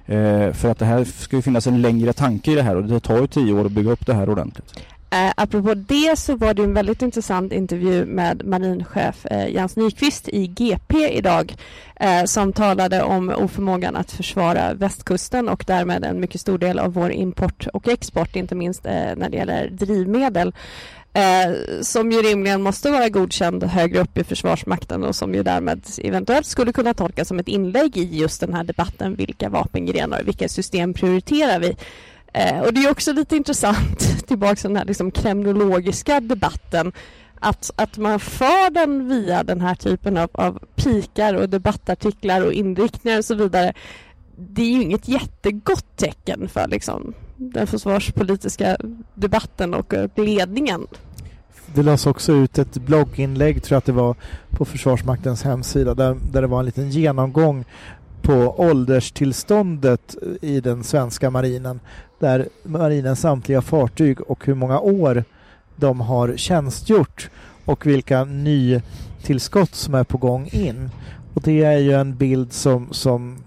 Eh, 0.05 0.51
för 0.51 0.71
att 0.71 0.79
det 0.79 0.85
här 0.85 1.03
ska 1.03 1.35
ju 1.35 1.41
finnas 1.41 1.67
en 1.67 1.81
längre 1.81 2.13
tanke 2.13 2.51
i 2.51 2.55
det 2.55 2.61
här 2.61 2.75
och 2.75 2.83
det 2.83 2.99
tar 2.99 3.21
ju 3.21 3.27
tio 3.27 3.53
år 3.53 3.65
att 3.65 3.71
bygga 3.71 3.91
upp 3.91 4.05
det 4.05 4.13
här 4.13 4.29
ordentligt. 4.29 4.73
Eh, 5.15 5.31
apropå 5.37 5.73
det 5.73 6.19
så 6.19 6.35
var 6.35 6.53
det 6.53 6.63
en 6.63 6.73
väldigt 6.73 7.01
intressant 7.01 7.53
intervju 7.53 8.05
med 8.05 8.45
marinchef 8.45 9.25
eh, 9.25 9.47
Jens 9.49 9.75
Nyqvist 9.75 10.29
i 10.29 10.47
GP 10.47 11.17
idag 11.17 11.55
eh, 11.95 12.23
som 12.23 12.53
talade 12.53 13.03
om 13.03 13.29
oförmågan 13.29 13.95
att 13.95 14.11
försvara 14.11 14.73
västkusten 14.73 15.49
och 15.49 15.63
därmed 15.67 16.03
en 16.03 16.19
mycket 16.19 16.41
stor 16.41 16.57
del 16.57 16.79
av 16.79 16.93
vår 16.93 17.11
import 17.11 17.67
och 17.73 17.87
export, 17.87 18.35
inte 18.35 18.55
minst 18.55 18.85
eh, 18.85 19.15
när 19.15 19.29
det 19.29 19.37
gäller 19.37 19.69
drivmedel. 19.69 20.53
Eh, 21.13 21.53
som 21.81 22.11
ju 22.11 22.21
rimligen 22.21 22.61
måste 22.61 22.91
vara 22.91 23.09
godkänd 23.09 23.63
högre 23.63 23.99
upp 23.99 24.17
i 24.17 24.23
Försvarsmakten 24.23 25.03
och 25.03 25.15
som 25.15 25.33
ju 25.33 25.43
därmed 25.43 25.81
eventuellt 25.97 26.45
skulle 26.45 26.73
kunna 26.73 26.93
tolkas 26.93 27.27
som 27.27 27.39
ett 27.39 27.47
inlägg 27.47 27.97
i 27.97 28.17
just 28.17 28.41
den 28.41 28.53
här 28.53 28.63
debatten. 28.63 29.15
Vilka 29.15 29.49
vapengrenar 29.49 30.21
och 30.21 30.27
vilka 30.27 30.49
system 30.49 30.93
prioriterar 30.93 31.59
vi? 31.59 31.75
Eh, 32.35 32.59
och 32.59 32.73
det 32.73 32.83
är 32.83 32.91
också 32.91 33.13
lite 33.13 33.35
intressant 33.35 33.99
tillbaka 34.27 34.55
till 34.55 34.69
den 34.69 34.77
här 34.77 34.85
liksom 34.85 35.11
kremlologiska 35.11 36.19
debatten 36.19 36.91
att, 37.39 37.71
att 37.75 37.97
man 37.97 38.19
för 38.19 38.73
den 38.73 39.09
via 39.09 39.43
den 39.43 39.61
här 39.61 39.75
typen 39.75 40.17
av, 40.17 40.29
av 40.33 40.59
pikar 40.75 41.33
och 41.33 41.49
debattartiklar 41.49 42.41
och 42.41 42.53
inriktningar 42.53 43.17
och 43.17 43.25
så 43.25 43.35
vidare. 43.35 43.73
Det 44.37 44.61
är 44.61 44.69
ju 44.69 44.81
inget 44.81 45.07
jättegott 45.07 45.97
tecken 45.97 46.49
för 46.49 46.67
liksom, 46.67 47.13
den 47.35 47.67
försvarspolitiska 47.67 48.77
debatten 49.13 49.73
och 49.73 49.93
eh, 49.93 50.09
ledningen. 50.15 50.87
Det 51.65 51.83
lades 51.83 52.05
också 52.05 52.33
ut 52.33 52.57
ett 52.57 52.73
blogginlägg, 52.73 53.63
tror 53.63 53.75
jag 53.75 53.77
att 53.77 53.85
det 53.85 53.91
var, 53.91 54.15
på 54.49 54.65
Försvarsmaktens 54.65 55.43
hemsida 55.43 55.93
där, 55.93 56.17
där 56.31 56.41
det 56.41 56.47
var 56.47 56.59
en 56.59 56.65
liten 56.65 56.89
genomgång 56.89 57.65
på 58.25 58.55
ålderstillståndet 58.57 60.15
i 60.41 60.59
den 60.59 60.83
svenska 60.83 61.29
marinen 61.29 61.79
där 62.19 62.47
marinens 62.63 63.19
samtliga 63.19 63.61
fartyg 63.61 64.21
och 64.21 64.45
hur 64.45 64.53
många 64.53 64.79
år 64.79 65.23
de 65.75 66.01
har 66.01 66.33
tjänstgjort 66.37 67.29
och 67.65 67.85
vilka 67.85 68.23
nytillskott 68.23 69.75
som 69.75 69.95
är 69.95 70.03
på 70.03 70.17
gång 70.17 70.49
in. 70.51 70.89
Och 71.33 71.41
det 71.41 71.63
är 71.63 71.77
ju 71.77 71.93
en 71.93 72.15
bild 72.15 72.53
som, 72.53 72.87
som 72.91 73.37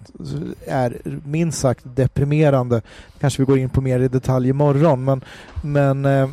är 0.67 0.97
minst 1.25 1.59
sagt 1.59 1.85
deprimerande. 1.85 2.83
Kanske 3.21 3.43
vi 3.43 3.47
går 3.47 3.59
in 3.59 3.71
på 3.71 3.81
mer 3.81 4.01
i 4.01 4.09
detalj 4.09 4.49
imorgon 4.49 5.05
men, 5.05 5.25
men 5.63 6.05
eh, 6.05 6.29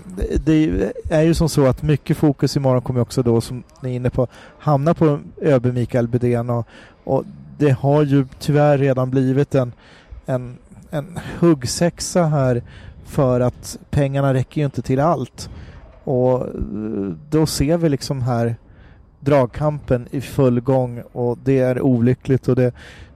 det 0.45 0.91
är 1.09 1.21
ju 1.21 1.33
som 1.33 1.49
så 1.49 1.65
att 1.65 1.83
mycket 1.83 2.17
fokus 2.17 2.55
imorgon 2.55 2.81
kommer 2.81 3.01
också 3.01 3.23
då 3.23 3.41
som 3.41 3.63
ni 3.81 3.91
är 3.91 3.95
inne 3.95 4.09
på 4.09 4.27
hamna 4.59 4.93
på 4.93 5.19
ÖB 5.41 5.65
Mikael 5.65 6.07
Bydén 6.07 6.49
och, 6.49 6.67
och 7.03 7.23
det 7.57 7.71
har 7.71 8.03
ju 8.03 8.25
tyvärr 8.39 8.77
redan 8.77 9.09
blivit 9.09 9.55
en, 9.55 9.73
en, 10.25 10.57
en 10.89 11.19
huggsexa 11.39 12.23
här 12.23 12.63
för 13.05 13.39
att 13.39 13.77
pengarna 13.89 14.33
räcker 14.33 14.61
ju 14.61 14.65
inte 14.65 14.81
till 14.81 14.99
allt. 14.99 15.49
Och 16.03 16.41
eh, 16.41 16.51
då 17.29 17.45
ser 17.45 17.77
vi 17.77 17.89
liksom 17.89 18.21
här 18.21 18.55
dragkampen 19.19 20.07
i 20.11 20.21
full 20.21 20.59
gång 20.59 21.03
och 21.11 21.37
det 21.43 21.59
är 21.59 21.81
olyckligt 21.81 22.47
och 22.47 22.55
det, 22.55 22.71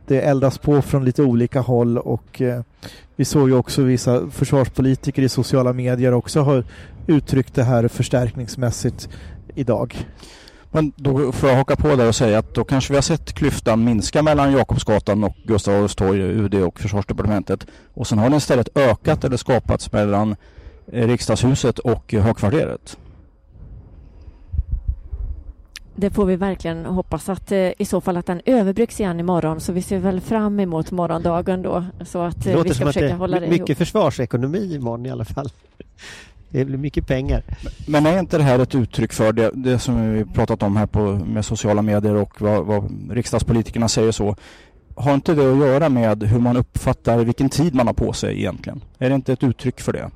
det 0.07 0.21
eldas 0.21 0.57
på 0.57 0.81
från 0.81 1.05
lite 1.05 1.23
olika 1.23 1.61
håll 1.61 1.97
och 1.97 2.41
eh, 2.41 2.61
vi 3.15 3.25
såg 3.25 3.49
ju 3.49 3.55
också 3.55 3.81
vissa 3.81 4.29
försvarspolitiker 4.29 5.21
i 5.21 5.29
sociala 5.29 5.73
medier 5.73 6.13
också 6.13 6.41
har 6.41 6.63
uttryckt 7.07 7.55
det 7.55 7.63
här 7.63 7.87
förstärkningsmässigt 7.87 9.09
idag. 9.55 10.07
Men 10.71 10.91
då 10.95 11.31
får 11.31 11.49
jag 11.49 11.57
haka 11.57 11.75
på 11.75 11.95
där 11.95 12.07
och 12.07 12.15
säga 12.15 12.39
att 12.39 12.53
då 12.53 12.63
kanske 12.63 12.93
vi 12.93 12.97
har 12.97 13.01
sett 13.01 13.33
klyftan 13.33 13.83
minska 13.83 14.23
mellan 14.23 14.51
Jakobsgatan 14.51 15.23
och 15.23 15.35
Gustav 15.43 15.75
Adolfs 15.75 15.95
torg, 15.95 16.19
UD 16.19 16.55
och 16.55 16.79
Försvarsdepartementet. 16.79 17.67
Och 17.93 18.07
sen 18.07 18.17
har 18.17 18.29
den 18.29 18.37
istället 18.37 18.77
ökat 18.77 19.23
eller 19.23 19.37
skapats 19.37 19.91
mellan 19.91 20.35
eh, 20.91 21.07
riksdagshuset 21.07 21.79
och 21.79 22.13
högkvarteret. 22.13 22.97
Det 25.95 26.11
får 26.11 26.25
vi 26.25 26.35
verkligen 26.35 26.85
hoppas 26.85 27.29
att 27.29 27.51
eh, 27.51 27.71
i 27.77 27.85
så 27.85 28.01
fall 28.01 28.17
att 28.17 28.25
den 28.25 28.41
överbryggs 28.45 28.99
igen 28.99 29.19
imorgon 29.19 29.59
så 29.59 29.73
vi 29.73 29.81
ser 29.81 29.99
väl 29.99 30.21
fram 30.21 30.59
emot 30.59 30.91
morgondagen 30.91 31.61
då 31.61 31.85
så 32.05 32.21
att 32.21 32.43
det 32.43 32.63
vi 32.63 32.73
ska 32.73 32.85
försöka 32.85 33.07
det 33.07 33.13
hålla 33.13 33.39
det 33.39 33.47
mycket 33.47 33.69
ihop. 33.69 33.77
försvarsekonomi 33.77 34.75
imorgon 34.75 35.05
i 35.05 35.11
alla 35.11 35.25
fall. 35.25 35.49
Det 36.49 36.65
blir 36.65 36.77
mycket 36.77 37.07
pengar. 37.07 37.43
Men 37.87 38.05
är 38.05 38.19
inte 38.19 38.37
det 38.37 38.43
här 38.43 38.59
ett 38.59 38.75
uttryck 38.75 39.13
för 39.13 39.33
det, 39.33 39.51
det 39.53 39.79
som 39.79 40.13
vi 40.13 40.25
pratat 40.25 40.63
om 40.63 40.77
här 40.77 40.85
på, 40.85 41.01
med 41.11 41.45
sociala 41.45 41.81
medier 41.81 42.15
och 42.15 42.41
vad, 42.41 42.65
vad 42.65 43.11
riksdagspolitikerna 43.11 43.87
säger 43.87 44.11
så? 44.11 44.35
Har 44.95 45.13
inte 45.13 45.33
det 45.33 45.51
att 45.51 45.57
göra 45.57 45.89
med 45.89 46.23
hur 46.23 46.39
man 46.39 46.57
uppfattar 46.57 47.17
vilken 47.17 47.49
tid 47.49 47.75
man 47.75 47.87
har 47.87 47.93
på 47.93 48.13
sig 48.13 48.39
egentligen? 48.39 48.81
Är 48.97 49.09
det 49.09 49.15
inte 49.15 49.33
ett 49.33 49.43
uttryck 49.43 49.81
för 49.81 49.93
det? 49.93 50.09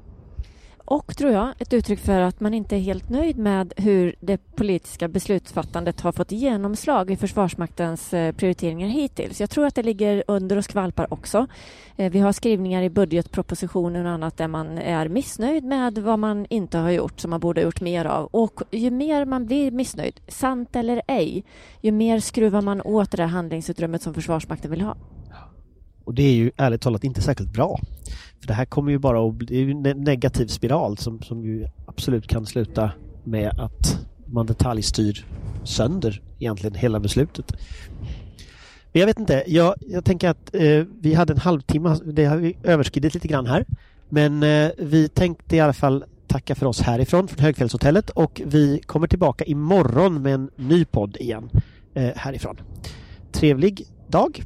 Och 0.85 1.17
tror 1.17 1.31
jag 1.31 1.53
ett 1.59 1.73
uttryck 1.73 1.99
för 1.99 2.21
att 2.21 2.39
man 2.39 2.53
inte 2.53 2.75
är 2.75 2.79
helt 2.79 3.09
nöjd 3.09 3.37
med 3.37 3.73
hur 3.77 4.15
det 4.19 4.55
politiska 4.55 5.07
beslutsfattandet 5.07 6.01
har 6.01 6.11
fått 6.11 6.31
genomslag 6.31 7.11
i 7.11 7.15
Försvarsmaktens 7.15 8.13
eh, 8.13 8.31
prioriteringar 8.31 8.87
hittills. 8.87 9.39
Jag 9.39 9.49
tror 9.49 9.65
att 9.65 9.75
det 9.75 9.83
ligger 9.83 10.23
under 10.27 10.57
och 10.57 10.63
skvalpar 10.63 11.13
också. 11.13 11.47
Eh, 11.95 12.11
vi 12.11 12.19
har 12.19 12.31
skrivningar 12.31 12.83
i 12.83 12.89
budgetpropositionen 12.89 14.05
och 14.05 14.11
annat 14.11 14.37
där 14.37 14.47
man 14.47 14.77
är 14.77 15.07
missnöjd 15.07 15.63
med 15.63 15.97
vad 15.97 16.19
man 16.19 16.45
inte 16.49 16.77
har 16.77 16.91
gjort 16.91 17.19
som 17.19 17.29
man 17.29 17.39
borde 17.39 17.61
ha 17.61 17.65
gjort 17.65 17.81
mer 17.81 18.05
av. 18.05 18.25
Och 18.25 18.61
ju 18.71 18.91
mer 18.91 19.25
man 19.25 19.45
blir 19.45 19.71
missnöjd, 19.71 20.19
sant 20.27 20.75
eller 20.75 21.01
ej, 21.07 21.43
ju 21.81 21.91
mer 21.91 22.19
skruvar 22.19 22.61
man 22.61 22.81
åt 22.81 23.11
det 23.11 23.17
där 23.17 23.27
handlingsutrymmet 23.27 24.01
som 24.01 24.13
Försvarsmakten 24.13 24.71
vill 24.71 24.81
ha. 24.81 24.95
Och 26.03 26.13
det 26.13 26.23
är 26.23 26.33
ju 26.33 26.51
ärligt 26.57 26.81
talat 26.81 27.03
inte 27.03 27.21
särskilt 27.21 27.53
bra. 27.53 27.79
För 28.39 28.47
det 28.47 28.53
här 28.53 28.65
kommer 28.65 28.91
ju 28.91 28.97
bara 28.97 29.27
att 29.27 29.33
bli 29.33 29.71
en 29.71 29.81
negativ 29.81 30.47
spiral 30.47 30.97
som, 30.97 31.21
som 31.21 31.45
ju 31.45 31.67
absolut 31.85 32.27
kan 32.27 32.45
sluta 32.45 32.91
med 33.23 33.59
att 33.59 33.99
man 34.25 34.45
detaljstyr 34.45 35.25
sönder 35.63 36.21
egentligen 36.39 36.75
hela 36.75 36.99
beslutet. 36.99 37.51
Men 38.91 38.99
jag 38.99 39.07
vet 39.07 39.19
inte, 39.19 39.43
jag, 39.47 39.75
jag 39.79 40.05
tänker 40.05 40.29
att 40.29 40.55
eh, 40.55 40.83
vi 41.01 41.13
hade 41.13 41.33
en 41.33 41.39
halvtimme, 41.39 41.97
det 42.05 42.25
har 42.25 42.37
vi 42.37 42.57
överskridit 42.63 43.13
lite 43.13 43.27
grann 43.27 43.45
här. 43.45 43.65
Men 44.09 44.43
eh, 44.43 44.71
vi 44.77 45.09
tänkte 45.09 45.55
i 45.55 45.59
alla 45.59 45.73
fall 45.73 46.03
tacka 46.27 46.55
för 46.55 46.65
oss 46.65 46.81
härifrån, 46.81 47.27
från 47.27 47.39
Högfjällshotellet 47.39 48.09
och 48.09 48.41
vi 48.45 48.81
kommer 48.85 49.07
tillbaka 49.07 49.43
imorgon 49.43 50.21
med 50.21 50.33
en 50.33 50.49
ny 50.55 50.85
podd 50.85 51.17
igen 51.17 51.49
eh, 51.93 52.11
härifrån. 52.15 52.57
Trevlig 53.31 53.85
dag 54.07 54.43